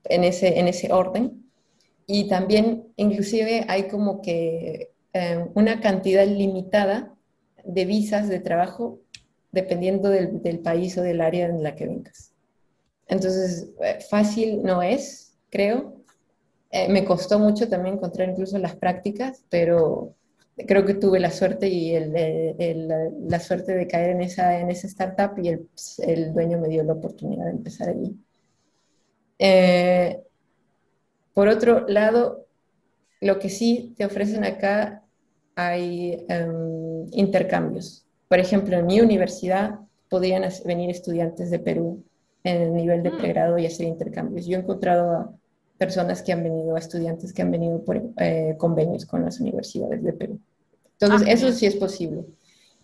en, 0.05 0.25
ese, 0.25 0.59
en 0.59 0.69
ese 0.69 0.93
orden. 0.93 1.51
Y 2.07 2.29
también, 2.29 2.93
inclusive, 2.97 3.65
hay 3.69 3.89
como 3.89 4.23
que 4.23 4.93
eh, 5.17 5.47
una 5.55 5.81
cantidad 5.81 6.27
limitada 6.27 7.15
de 7.65 7.85
visas 7.85 8.29
de 8.29 8.41
trabajo 8.41 9.01
dependiendo 9.53 10.11
del, 10.11 10.61
país 10.61 10.99
o 10.99 11.03
del 11.03 11.21
área 11.21 11.47
en 11.47 11.63
la 11.63 11.75
que 11.75 11.87
vengas. 11.87 12.33
Entonces, 13.09 13.71
eh, 13.81 13.99
fácil 14.11 14.63
no 14.63 14.83
es, 14.83 15.39
creo. 15.51 15.95
me 16.89 17.05
costó 17.05 17.39
mucho 17.39 17.69
también 17.69 17.95
encontrar 17.95 18.29
incluso 18.29 18.59
las 18.59 18.77
prácticas, 18.77 19.45
pero 19.49 20.15
creo 20.67 20.85
que 20.85 20.95
tuve 20.95 21.21
la 21.21 21.31
suerte 21.31 21.69
y 21.69 21.95
el, 21.95 22.13
la, 23.29 23.41
suerte 23.41 23.75
de 23.75 23.87
caer 23.87 24.11
en 24.11 24.23
esa, 24.23 24.59
en 24.59 24.71
esa 24.71 24.87
startup 24.87 25.39
y 25.39 25.49
el, 25.49 25.69
el 25.99 26.35
dueño 26.35 26.59
me 26.59 26.69
dio 26.69 26.83
la 26.83 26.95
oportunidad 26.95 27.45
de 27.47 27.51
empezar 27.51 27.89
allí. 27.89 28.17
Eh, 29.39 30.23
por 31.35 31.49
otro 31.49 31.87
lado, 31.89 32.47
lo 33.21 33.39
que 33.39 33.51
sí 33.51 33.95
te 33.97 34.07
ofrecen 34.07 34.45
acá 34.45 35.06
hay 35.57 36.25
em, 36.29 37.07
intercambios. 37.13 38.07
Por 38.29 38.39
ejemplo, 38.39 38.77
en 38.77 38.87
mi 38.87 39.01
universidad 39.01 39.81
podían 40.09 40.45
venir 40.65 40.91
estudiantes 40.91 41.51
de 41.51 41.59
Perú 41.59 42.05
en 42.45 42.63
el 42.63 42.75
nivel 42.75 43.03
de 43.03 43.11
mm. 43.11 43.19
pregrado 43.19 43.59
y 43.59 43.67
hacer 43.67 43.87
intercambios. 43.87 44.47
Yo 44.47 44.57
he 44.57 44.61
encontrado 44.61 45.11
a 45.11 45.33
personas 45.79 46.23
que 46.23 46.33
han 46.33 46.45
venido, 46.45 46.77
a 46.77 46.79
estudiantes 46.79 47.33
que 47.33 47.43
han 47.43 47.51
venido 47.51 47.83
por 47.85 48.01
eh, 48.19 48.55
convenios 48.59 49.05
con 49.07 49.25
las 49.25 49.41
universidades 49.41 50.03
de 50.03 50.13
Perú. 50.13 50.39
Entonces, 50.99 51.27
ah, 51.27 51.33
eso 51.33 51.53
sí 51.53 51.67
es 51.67 51.75
posible. 51.75 52.25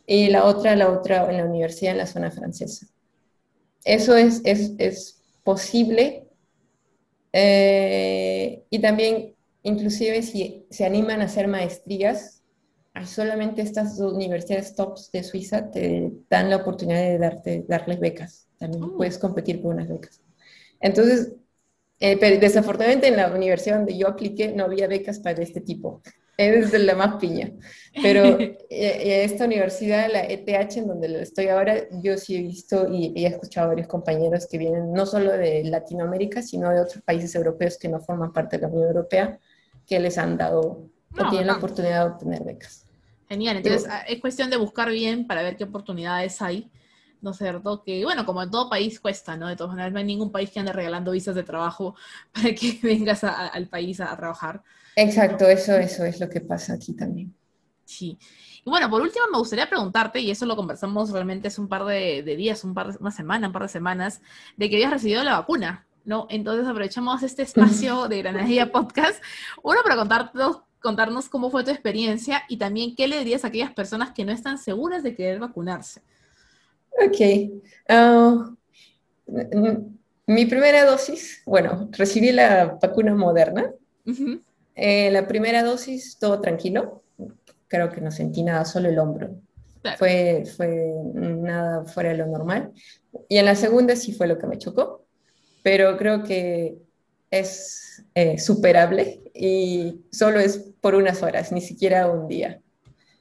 Y 0.07 0.29
la 0.29 0.45
otra, 0.45 0.75
la 0.75 0.91
otra 0.91 1.31
en 1.31 1.37
la 1.37 1.45
universidad 1.45 1.93
en 1.93 1.99
la 1.99 2.07
zona 2.07 2.31
francesa. 2.31 2.87
Eso 3.85 4.17
es, 4.17 4.41
es, 4.45 4.73
es 4.79 5.23
posible. 5.45 6.27
Eh, 7.33 8.65
y 8.69 8.79
también, 8.81 9.35
inclusive, 9.63 10.23
si 10.23 10.67
se 10.71 10.85
animan 10.85 11.21
a 11.21 11.25
hacer 11.25 11.49
maestrías, 11.49 12.42
solamente 13.07 13.63
estas 13.63 13.97
dos 13.97 14.13
universidades 14.13 14.75
tops 14.75 15.11
de 15.13 15.25
Suiza 15.25 15.71
te 15.71 16.13
dan 16.29 16.51
la 16.51 16.57
oportunidad 16.57 17.01
de 17.01 17.19
darte, 17.19 17.65
darles 17.67 18.01
becas. 18.01 18.49
También 18.59 18.85
oh. 18.85 18.97
puedes 18.97 19.19
competir 19.19 19.61
por 19.61 19.75
unas 19.75 19.89
becas. 19.89 20.21
Entonces, 20.81 21.33
eh, 22.01 22.17
pero 22.19 22.39
desafortunadamente 22.39 23.09
en 23.09 23.17
la 23.17 23.33
universidad 23.33 23.77
donde 23.77 23.97
yo 23.97 24.09
apliqué 24.09 24.53
no 24.53 24.65
había 24.65 24.89
becas 24.89 25.21
para 25.21 25.43
este 25.43 25.61
tipo. 25.61 26.03
Es 26.37 26.73
de 26.73 26.81
la 26.81 26.95
más 26.95 27.17
piña. 27.21 27.53
Pero 28.03 28.25
eh, 28.41 28.59
eh, 28.71 29.25
esta 29.25 29.45
universidad, 29.45 30.11
la 30.11 30.25
ETH, 30.25 30.77
en 30.77 30.89
donde 30.89 31.23
estoy 31.23 31.49
ahora, 31.49 31.77
yo 32.03 32.17
sí 32.19 32.37
he 32.37 32.43
visto 32.43 32.89
y, 32.91 33.13
he 33.17 33.27
escuchado 33.27 33.67
a 33.67 33.69
varios 33.69 33.87
compañeros 33.87 34.47
que 34.47 34.59
vienen 34.59 34.93
no 34.93 35.07
solo 35.07 35.33
de 35.33 35.63
Latinoamérica, 35.65 36.43
sino 36.43 36.71
de 36.71 36.81
otros 36.81 37.03
países 37.05 37.35
europeos 37.35 37.79
que 37.79 37.89
no 37.89 38.01
forman 38.01 38.33
parte 38.33 38.57
de 38.57 38.63
la 38.63 38.69
Unión 38.69 38.89
Europea, 38.89 39.39
que 39.87 40.01
les 40.01 40.19
han 40.19 40.37
dado 40.37 40.89
o 41.19 41.31
tienen 41.31 41.47
la 41.47 41.57
oportunidad 41.57 42.07
de 42.07 42.13
obtener 42.13 42.45
becas. 42.45 42.87
Genial, 43.29 43.57
entonces 43.57 43.89
ah, 43.91 44.03
es 44.07 44.21
cuestión 44.21 44.51
de 44.51 44.57
buscar 44.57 44.91
bien 44.91 45.27
para 45.27 45.43
ver 45.43 45.57
qué 45.57 45.65
oportunidades 45.65 46.41
hay 46.43 46.71
¿no 47.23 47.31
es 47.31 47.39
cierto? 47.39 47.83
Que, 47.83 48.05
bueno, 48.05 48.27
como 48.27 48.43
en 48.43 48.51
todo 48.51 48.69
país 48.69 49.01
cuesta, 49.01 49.37
¿no? 49.37 49.49
De 49.49 49.57
todas 49.57 49.71
maneras, 49.71 49.93
no 49.93 50.01
hay 50.01 50.05
ningún 50.05 50.31
país 50.31 50.51
que 50.51 50.61
ande 50.61 50.73
regalando 50.73 51.13
visas 51.13 51.35
de 51.35 51.45
trabajo 51.45 51.95
para 52.33 52.55
que 52.55 52.79
vengas 52.83 53.25
al 53.25 53.69
país 53.69 54.01
a, 54.01 54.15
trabajar. 54.17 54.63
Exacto, 54.97 55.47
eso, 55.49 55.75
eso 55.77 56.05
es 56.05 56.21
lo 56.21 56.29
que 56.29 56.41
pasa 56.41 56.75
aquí 56.75 56.93
también. 56.93 57.35
Sí. 57.85 58.19
Y 58.65 58.71
bueno, 58.71 58.91
por 58.91 59.01
último, 59.01 59.25
me 59.31 59.39
gustaría 59.39 59.69
preguntarte, 59.69 60.21
y 60.21 60.31
eso 60.31 60.45
lo 60.47 60.57
conversamos 60.57 61.11
realmente 61.11 61.49
hace 61.49 61.61
un 61.61 61.69
par 61.69 61.85
de, 61.85 62.23
días, 62.23 62.63
un 62.65 62.75
par, 62.75 62.97
una 63.01 63.11
semana, 63.11 63.47
un 63.47 63.53
par 63.53 63.63
de 63.63 63.69
semanas, 63.69 64.21
de 64.57 64.69
que 64.69 64.77
habías 64.77 64.93
recibido 64.93 65.23
la 65.25 65.39
vacuna, 65.39 65.87
¿no? 66.05 66.27
Entonces 66.29 66.67
aprovechamos 66.67 67.23
este 67.23 67.43
espacio 67.43 68.09
de 68.09 68.19
Granadilla 68.19 68.71
Podcast, 68.73 69.23
uno 69.63 69.81
para 69.83 69.97
contarnos, 69.97 70.63
contarnos 70.83 71.29
cómo 71.29 71.51
fue 71.51 71.65
tu 71.65 71.71
experiencia 71.71 72.43
y 72.49 72.57
también 72.59 72.95
qué 72.95 73.09
le 73.09 73.19
dirías 73.19 73.45
a 73.45 73.49
aquellas 73.49 73.73
personas 73.73 74.13
que 74.13 74.25
no 74.25 74.33
están 74.33 74.59
seguras 74.59 75.03
de 75.03 75.15
querer 75.15 75.39
vacunarse. 75.39 76.03
Ok. 77.05 77.53
Ah, 77.89 78.51
mi 80.27 80.47
primera 80.47 80.85
dosis, 80.85 81.43
bueno, 81.47 81.89
recibí 81.93 82.33
la 82.33 82.79
vacuna 82.81 83.15
moderna. 83.15 83.73
Eh, 84.75 85.11
la 85.11 85.27
primera 85.27 85.63
dosis, 85.63 86.19
todo 86.19 86.41
tranquilo. 86.41 87.03
Creo 87.69 87.91
que 87.91 88.01
no 88.01 88.11
sentí 88.11 88.43
nada, 88.43 88.65
solo 88.65 88.89
el 88.89 88.99
hombro. 88.99 89.37
Fue, 89.99 90.45
fue 90.57 90.93
nada 91.15 91.85
fuera 91.87 92.11
de 92.11 92.19
lo 92.19 92.27
normal. 92.27 92.73
Y 93.29 93.39
en 93.39 93.47
la 93.47 93.55
segunda 93.55 93.97
sí 93.97 94.13
fue 94.13 94.27
lo 94.27 94.39
que 94.39 94.47
me 94.47 94.59
chocó, 94.59 95.05
pero 95.63 95.97
creo 95.97 96.23
que 96.23 96.77
es 97.33 98.05
eh, 98.15 98.39
superable 98.39 99.23
y 99.35 100.03
solo 100.13 100.39
es 100.39 100.59
por 100.81 100.95
unas 100.95 101.23
horas, 101.23 101.51
ni 101.51 101.63
siquiera 101.63 102.09
un 102.09 102.29
día. 102.29 102.61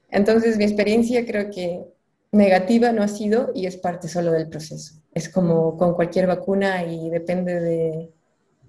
Entonces 0.10 0.58
mi 0.58 0.66
experiencia 0.66 1.26
creo 1.26 1.50
que 1.50 1.86
negativa 2.32 2.92
no 2.92 3.04
ha 3.04 3.08
sido 3.08 3.52
y 3.56 3.66
es 3.66 3.78
parte 3.78 4.10
solo 4.10 4.34
del 4.34 4.50
proceso. 4.50 4.96
Es 5.14 5.30
como 5.30 5.78
con 5.78 5.94
cualquier 5.94 6.28
vacuna 6.28 6.84
y 6.84 7.10
depende 7.10 7.60
de, 7.60 8.12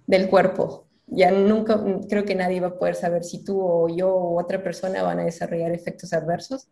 del 0.07 0.28
cuerpo. 0.31 0.87
Ya 1.09 1.33
nunca, 1.33 1.85
creo 2.09 2.24
que 2.24 2.37
nadie 2.37 2.61
va 2.61 2.68
a 2.68 2.78
poder 2.78 2.94
saber 2.94 3.24
si 3.24 3.44
tú 3.44 3.61
o 3.61 3.88
yo 3.88 4.14
o 4.14 4.40
otra 4.40 4.62
persona 4.62 5.02
van 5.02 5.18
a 5.18 5.24
desarrollar 5.24 5.72
efectos 5.72 6.12
adversos. 6.12 6.68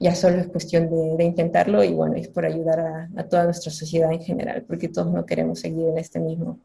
Ya 0.00 0.16
solo 0.16 0.38
es 0.38 0.48
cuestión 0.48 0.90
de, 1.16 1.22
intentarlo 1.24 1.84
y 1.84 1.92
bueno, 1.92 2.16
es 2.16 2.26
por 2.26 2.44
ayudar 2.44 2.80
a, 2.80 3.10
a, 3.16 3.28
toda 3.28 3.44
nuestra 3.44 3.70
sociedad 3.70 4.12
en 4.12 4.20
general, 4.20 4.64
porque 4.66 4.88
todos 4.88 5.12
no 5.12 5.24
queremos 5.24 5.60
seguir 5.60 5.86
en 5.86 5.98
este 5.98 6.18
mismo, 6.18 6.58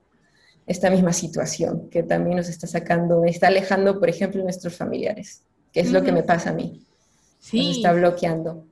esta 0.67 0.89
misma 0.89 1.13
situación 1.13 1.89
que 1.89 2.03
también 2.03 2.37
nos 2.37 2.49
está 2.49 2.67
sacando, 2.67 3.23
está 3.23 3.47
alejando, 3.47 3.99
por 3.99 4.09
ejemplo, 4.09 4.43
nuestros 4.43 4.75
familiares, 4.75 5.43
que 5.71 5.79
es 5.79 5.91
lo 5.91 6.03
que 6.03 6.11
me 6.11 6.23
pasa 6.23 6.49
a 6.49 6.53
mí. 6.53 6.85
Sí. 7.39 7.67
Nos 7.67 7.77
está 7.77 7.93
bloqueando. 7.93 8.65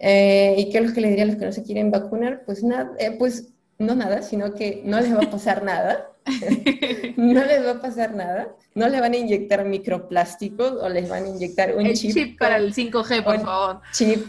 Eh, 0.00 0.56
¿Y 0.58 0.70
qué 0.70 0.78
es 0.78 0.88
lo 0.88 0.92
que 0.92 1.00
le 1.00 1.08
diría 1.08 1.24
a 1.24 1.26
los 1.28 1.36
que 1.36 1.44
no 1.44 1.52
se 1.52 1.62
quieren 1.62 1.92
vacunar? 1.92 2.42
Pues 2.44 2.64
nada, 2.64 2.90
eh, 2.98 3.14
pues 3.16 3.48
no 3.78 3.94
nada, 3.94 4.22
sino 4.22 4.54
que 4.54 4.82
no 4.84 5.00
les 5.00 5.14
va 5.14 5.22
a 5.22 5.30
pasar 5.30 5.62
nada. 5.62 6.10
no 7.16 7.44
les 7.44 7.64
va 7.64 7.70
a 7.70 7.80
pasar 7.80 8.14
nada. 8.14 8.48
No 8.74 8.88
le 8.88 9.00
van 9.00 9.12
a 9.12 9.16
inyectar 9.16 9.64
microplásticos 9.64 10.72
o 10.72 10.88
les 10.88 11.08
van 11.08 11.24
a 11.24 11.28
inyectar 11.28 11.76
un 11.76 11.86
el 11.86 11.94
chip. 11.94 12.36
para 12.38 12.56
el 12.56 12.74
5G, 12.74 13.24
por 13.24 13.40
favor. 13.40 13.80
Chip. 13.92 14.26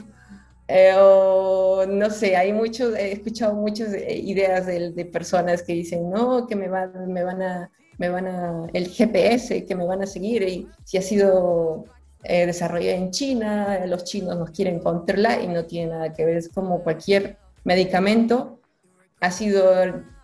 Eh, 0.71 0.93
no 1.87 2.09
sé, 2.11 2.35
hay 2.35 2.53
muchos, 2.53 2.95
he 2.95 3.13
escuchado 3.13 3.55
muchas 3.55 3.89
ideas 3.91 4.67
de, 4.67 5.09
personas 5.11 5.63
que 5.63 5.73
dicen, 5.73 6.11
no, 6.11 6.45
que 6.45 6.55
me, 6.55 6.67
van, 6.67 7.11
me 7.11 7.23
van 7.23 7.41
a, 7.41 7.71
me 7.97 8.07
van 8.09 8.27
a, 8.27 8.67
el 8.73 8.87
GPS, 8.87 9.65
que 9.65 9.75
me 9.75 9.83
van 9.83 10.03
a 10.03 10.05
seguir 10.05 10.43
y 10.43 10.67
si 10.83 10.99
ha 10.99 11.01
sido 11.01 11.85
eh, 12.23 12.45
desarrollada 12.45 12.97
en 12.97 13.09
China, 13.09 13.83
los 13.87 14.03
chinos 14.03 14.37
nos 14.37 14.51
quieren 14.51 14.77
controlar 14.77 15.41
y 15.41 15.47
no 15.47 15.65
tiene 15.65 15.91
nada 15.91 16.13
que 16.13 16.23
ver, 16.23 16.37
es 16.37 16.49
como 16.49 16.83
cualquier 16.83 17.37
medicamento, 17.63 18.59
ha 19.21 19.31
sido 19.31 19.73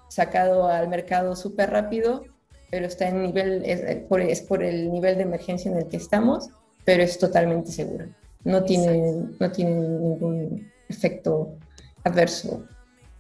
sacado 0.10 0.68
al 0.68 0.90
mercado 0.90 1.36
súper 1.36 1.72
rápido, 1.72 2.22
pero 2.70 2.86
está 2.86 3.08
en 3.08 3.24
nivel, 3.24 3.64
es 3.66 4.42
por, 4.42 4.62
el 4.62 4.92
nivel 4.92 5.16
de 5.18 5.24
emergencia 5.24 5.72
en 5.72 5.78
el 5.78 5.88
que 5.88 5.98
estamos, 5.98 6.50
pero 6.84 7.02
es 7.02 7.18
totalmente 7.18 7.72
seguro. 7.72 8.06
No 8.46 8.64
tiene, 8.64 9.28
no 9.40 9.52
tiene 9.52 9.72
ningún 9.72 10.72
efecto 10.88 11.58
adverso 12.04 12.66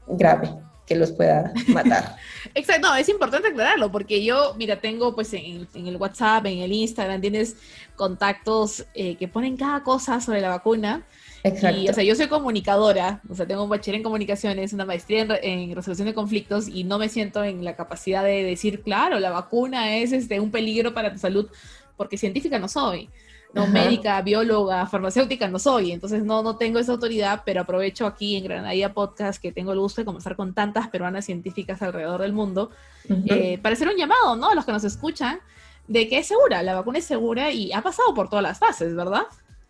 grave 0.07 0.49
que 0.85 0.95
los 0.95 1.11
pueda 1.11 1.51
matar. 1.67 2.15
Exacto, 2.53 2.93
es 2.95 3.09
importante 3.09 3.47
aclararlo 3.47 3.91
porque 3.91 4.23
yo, 4.23 4.53
mira, 4.57 4.79
tengo 4.79 5.15
pues 5.15 5.33
en, 5.33 5.67
el 5.73 5.97
WhatsApp, 5.97 6.45
en 6.45 6.59
el 6.59 6.71
Instagram, 6.71 7.21
tienes 7.21 7.55
contactos 7.95 8.85
eh, 8.93 9.15
que 9.15 9.27
ponen 9.27 9.57
cada 9.57 9.83
cosa 9.83 10.21
sobre 10.21 10.41
la 10.41 10.49
vacuna. 10.49 11.03
Exacto. 11.43 11.79
Y, 11.79 11.89
o 11.89 11.93
sea, 11.93 12.03
yo 12.03 12.15
soy 12.15 12.27
comunicadora, 12.27 13.21
o 13.29 13.35
sea, 13.35 13.47
tengo 13.47 13.63
un 13.63 13.69
bachiller 13.69 13.97
en 13.97 14.03
comunicaciones, 14.03 14.73
una 14.73 14.85
maestría 14.85 15.27
en, 15.41 15.75
resolución 15.75 16.07
de 16.07 16.13
conflictos 16.13 16.67
y 16.67 16.83
no 16.83 16.99
me 16.99 17.09
siento 17.09 17.43
en 17.43 17.63
la 17.63 17.75
capacidad 17.75 18.23
de 18.23 18.43
decir, 18.43 18.81
claro, 18.81 19.19
la 19.19 19.31
vacuna 19.31 19.95
es 19.97 20.11
este, 20.11 20.39
un 20.39 20.51
peligro 20.51 20.93
para 20.93 21.11
tu 21.11 21.19
salud, 21.19 21.49
porque 21.97 22.17
científica 22.17 22.59
no 22.59 22.67
soy 22.67 23.09
no 23.55 23.67
médica, 23.67 24.21
bióloga, 24.21 24.85
farmacéutica 24.85 25.47
no 25.47 25.57
soy, 25.59 25.93
entonces 25.93 26.23
no, 26.23 26.43
no 26.43 26.57
tengo 26.57 26.77
esa 26.77 26.91
autoridad, 26.91 27.43
pero 27.45 27.61
aprovecho 27.61 28.05
aquí 28.05 28.35
en 28.35 28.43
Granadilla 28.43 28.93
Podcast 28.93 29.41
que 29.41 29.53
tengo 29.53 29.71
el 29.71 29.79
gusto 29.79 30.01
de 30.01 30.05
conversar 30.05 30.35
con 30.35 30.53
tantas 30.53 30.89
peruanas 30.89 31.25
científicas 31.25 31.81
alrededor 31.81 32.21
del 32.21 32.33
mundo 32.33 32.69
eh, 33.07 33.57
para 33.61 33.73
hacer 33.73 33.87
un 33.87 33.95
llamado, 33.95 34.35
¿no? 34.35 34.49
A 34.49 34.55
los 34.55 34.65
que 34.65 34.73
nos 34.73 34.83
escuchan 34.83 35.39
de 35.87 36.09
que 36.09 36.17
es 36.17 36.27
segura, 36.27 36.61
la 36.63 36.75
vacuna 36.75 36.99
es 36.99 37.05
segura 37.05 37.51
y 37.51 37.71
ha 37.71 37.81
pasado 37.81 38.13
por 38.13 38.29
todas 38.29 38.43
las 38.43 38.59
fases, 38.59 38.93
¿verdad? 38.93 39.23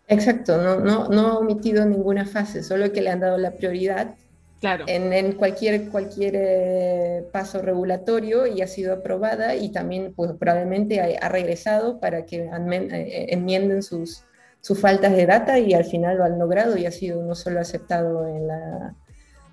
Exacto, 0.08 0.56
no, 0.60 0.80
no, 0.80 1.08
no 1.08 1.26
ha 1.28 1.38
omitido 1.38 1.84
ninguna 1.84 2.24
fase, 2.24 2.64
solo 2.64 2.92
que 2.92 3.02
le 3.02 3.10
han 3.10 3.20
dado 3.20 3.38
la 3.38 3.52
prioridad 3.52 4.16
Claro. 4.60 4.86
En, 4.88 5.32
cualquier, 5.32 5.90
cualquier 5.90 6.34
eh, 6.36 7.24
paso 7.30 7.60
regulatorio 7.60 8.46
y 8.46 8.62
ha 8.62 8.66
sido 8.66 8.94
aprobada 8.94 9.54
y 9.54 9.70
también 9.70 10.14
pues, 10.14 10.32
probablemente 10.32 11.18
ha, 11.20 11.28
regresado 11.28 12.00
para 12.00 12.24
que 12.24 12.44
eh, 12.44 12.50
eh, 12.50 13.26
enmienden 13.30 13.82
sus, 13.82 14.24
sus 14.62 14.80
faltas 14.80 15.14
de 15.14 15.26
data 15.26 15.58
y 15.58 15.74
al 15.74 15.84
final 15.84 16.16
lo 16.16 16.24
han 16.24 16.38
logrado 16.38 16.76
y 16.78 16.86
ha 16.86 16.90
sido 16.90 17.22
no 17.22 17.34
solo 17.34 17.60
aceptado 17.60 18.26
en 18.28 18.46
la, 18.46 18.94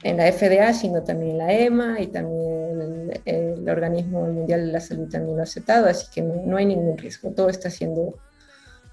en 0.04 0.18
la 0.18 0.32
FDA, 0.32 0.72
sino 0.74 1.04
también 1.04 1.32
en 1.32 1.38
la 1.38 1.54
EMA 1.54 2.00
y 2.00 2.08
también 2.08 3.22
el, 3.26 3.70
Organismo 3.70 4.22
Mundial 4.22 4.68
de 4.68 4.72
la 4.72 4.80
Salud 4.80 5.10
también 5.10 5.36
lo 5.36 5.42
ha 5.42 5.44
aceptado, 5.44 5.88
así 5.88 6.08
que 6.14 6.22
no, 6.22 6.36
no 6.46 6.58
hay 6.58 6.66
ningún 6.66 6.98
riesgo, 6.98 7.32
todo 7.32 7.50
está 7.50 7.70
siendo 7.70 8.20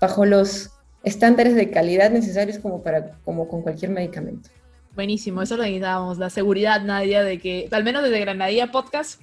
bajo 0.00 0.24
los 0.24 0.70
estándares 1.04 1.54
de 1.54 1.70
calidad 1.70 2.10
necesarios 2.10 2.58
como, 2.58 2.82
para, 2.82 3.18
como 3.24 3.46
con 3.46 3.62
cualquier 3.62 3.92
medicamento. 3.92 4.50
Buenísimo, 4.94 5.42
eso 5.42 5.56
lo 5.56 5.62
necesitábamos, 5.62 6.18
la 6.18 6.30
seguridad, 6.30 6.82
Nadia, 6.82 7.22
de 7.22 7.38
que, 7.38 7.68
al 7.70 7.84
menos 7.84 8.02
desde 8.02 8.20
Granadilla 8.20 8.70
Podcast, 8.70 9.20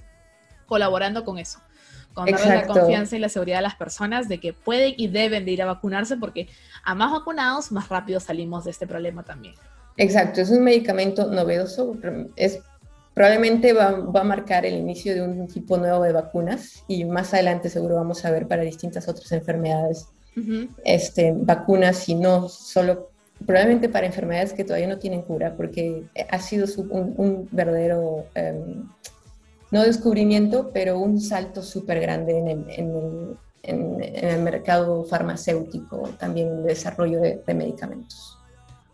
colaborando 0.66 1.26
con 1.26 1.38
eso, 1.38 1.60
con 2.14 2.26
darle 2.26 2.56
la 2.56 2.68
confianza 2.68 3.16
y 3.16 3.20
la 3.20 3.30
seguridad 3.30 3.60
a 3.60 3.62
las 3.62 3.76
personas 3.76 4.30
de 4.30 4.40
que 4.40 4.54
pueden 4.54 4.94
y 4.98 5.08
deben 5.08 5.46
de 5.46 5.52
ir 5.52 5.62
a 5.62 5.66
vacunarse, 5.66 6.18
porque 6.18 6.48
a 6.84 6.96
más 6.96 7.12
vacunados, 7.12 7.72
más 7.72 7.90
rápido 7.90 8.20
salimos 8.20 8.64
de 8.64 8.72
este 8.72 8.88
problema 8.88 9.24
también. 9.24 9.56
Exacto, 9.98 10.42
es 10.42 10.50
un 10.50 10.64
medicamento 10.64 11.28
novedoso, 11.28 11.98
es, 12.36 12.60
probablemente 13.14 13.74
va, 13.74 13.92
va 13.92 14.22
a 14.22 14.24
marcar 14.24 14.66
el 14.66 14.76
inicio 14.76 15.14
de 15.16 15.22
un 15.22 15.48
tipo 15.48 15.78
nuevo 15.78 16.04
de 16.04 16.12
vacunas 16.12 16.84
y 16.88 17.04
más 17.04 17.34
adelante 17.34 17.70
seguro 17.70 17.96
vamos 17.96 18.24
a 18.24 18.32
ver 18.32 18.48
para 18.48 18.62
distintas 18.62 19.08
otras 19.08 19.32
enfermedades 19.32 20.08
este, 20.84 21.34
vacunas 21.36 22.08
y 22.10 22.16
no 22.16 22.48
solo 22.48 23.10
probablemente 23.46 23.90
para 23.90 24.08
enfermedades 24.08 24.54
que 24.54 24.64
todavía 24.64 24.88
no 24.88 24.98
tienen 24.98 25.22
cura, 25.22 25.56
porque 25.56 26.04
ha 26.30 26.40
sido 26.40 26.66
un, 26.90 27.48
verdadero, 27.52 28.26
em, 28.36 28.88
no 29.72 29.84
descubrimiento, 29.84 30.72
pero 30.74 31.00
un 31.00 31.20
salto 31.20 31.62
súper 31.62 32.00
grande 32.00 32.38
en 32.38 33.38
el, 33.64 34.42
mercado 34.42 35.04
farmacéutico, 35.04 36.10
también 36.18 36.48
el 36.60 36.64
desarrollo 36.64 37.20
de, 37.20 37.42
medicamentos 37.54 38.38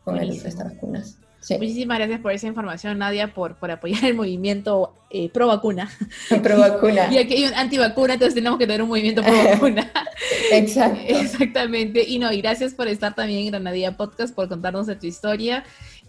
con 0.04 0.18
estas 0.18 0.58
vacunas. 0.58 1.18
Muchísimas 1.50 1.98
gracias 1.98 2.22
por 2.22 2.32
esa 2.32 2.48
información, 2.48 2.98
Nadia, 2.98 3.34
por, 3.34 3.56
por 3.56 3.70
apoyar 3.70 4.06
el 4.06 4.16
movimiento 4.16 4.94
eh, 5.10 5.30
pro 5.30 5.48
vacuna. 5.48 5.90
Pro 6.42 6.58
vacuna. 6.58 7.08
y 7.12 7.18
aquí 7.18 7.34
hay 7.36 7.46
un 7.46 7.54
antivacuna, 7.54 8.14
entonces 8.14 8.34
tenemos 8.34 8.58
que 8.58 8.66
tener 8.66 8.82
un 8.82 8.90
movimiento 8.90 9.22
pro 9.22 9.34
vacuna. 9.34 9.92
Exacto. 10.58 11.02
Exactamente. 11.08 12.04
Y 12.08 12.20
no, 12.20 12.32
y 12.32 12.42
gracias 12.42 12.74
por 12.74 12.88
estar 12.88 13.16
también 13.16 13.40
en 13.40 13.52
Granadilla 13.52 13.98
Podcast, 13.98 14.34
por 14.34 14.48
contarnos 14.50 14.88
de 14.88 14.96
tu 14.96 15.08
historia. 15.08 15.64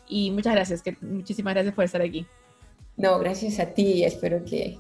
Y 0.09 0.31
muchas 0.31 0.55
gracias, 0.55 0.83
que, 0.83 0.97
muchísimas 1.01 1.55
gracias 1.55 1.75
por 1.75 1.85
estar 1.85 2.03
aquí. 2.03 2.27
No, 2.97 3.19
gracias 3.19 3.59
a 3.59 3.67
ti. 3.67 4.05
Espero 4.05 4.45
que 4.45 4.79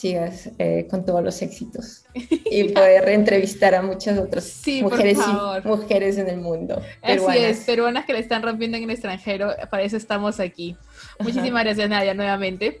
sigas 0.00 0.50
eh, 0.58 0.86
con 0.88 1.04
todos 1.04 1.22
los 1.22 1.42
éxitos 1.42 2.04
y 2.14 2.64
poder 2.72 3.08
entrevistar 3.10 3.74
a 3.74 3.82
muchas 3.82 4.18
otras 4.18 4.62
mujeres, 4.82 5.18
mujeres 5.64 6.16
en 6.16 6.28
el 6.28 6.38
mundo. 6.38 6.80
Así 7.02 7.38
es, 7.38 7.64
peruanas 7.64 8.06
que 8.06 8.14
le 8.14 8.20
están 8.20 8.42
rompiendo 8.42 8.78
en 8.78 8.84
el 8.84 8.90
extranjero, 8.90 9.52
para 9.70 9.82
eso 9.82 9.98
estamos 9.98 10.40
aquí. 10.40 10.76
Muchísimas 11.18 11.64
gracias 11.64 11.88
Nadia 11.90 12.14
nuevamente. 12.14 12.80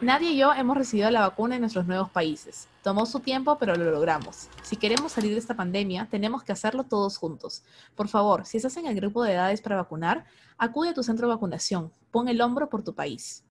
Nadie 0.00 0.30
y 0.30 0.38
yo 0.38 0.54
hemos 0.54 0.78
recibido 0.78 1.10
la 1.10 1.20
vacuna 1.20 1.56
en 1.56 1.60
nuestros 1.60 1.86
nuevos 1.86 2.08
países. 2.08 2.68
Tomó 2.82 3.04
su 3.04 3.20
tiempo, 3.20 3.58
pero 3.58 3.76
lo 3.76 3.90
logramos. 3.90 4.48
Si 4.62 4.76
queremos 4.76 5.12
salir 5.12 5.32
de 5.32 5.38
esta 5.38 5.54
pandemia, 5.54 6.08
tenemos 6.10 6.42
que 6.42 6.52
hacerlo 6.52 6.84
todos 6.84 7.18
juntos. 7.18 7.62
Por 7.94 8.08
favor, 8.08 8.46
si 8.46 8.56
estás 8.56 8.78
en 8.78 8.86
el 8.86 8.94
grupo 8.94 9.22
de 9.22 9.34
edades 9.34 9.60
para 9.60 9.76
vacunar, 9.76 10.24
acude 10.56 10.88
a 10.88 10.94
tu 10.94 11.02
centro 11.02 11.28
de 11.28 11.34
vacunación. 11.34 11.92
Pon 12.10 12.28
el 12.28 12.40
hombro 12.40 12.70
por 12.70 12.82
tu 12.82 12.94
país. 12.94 13.44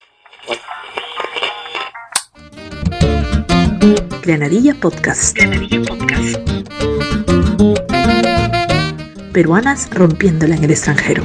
Granadilla 4.23 4.73
Podcast. 4.73 5.35
Granadilla 5.37 5.81
Podcast. 5.83 6.37
Peruanas 9.33 9.89
rompiéndola 9.91 10.55
en 10.55 10.63
el 10.63 10.71
extranjero. 10.71 11.23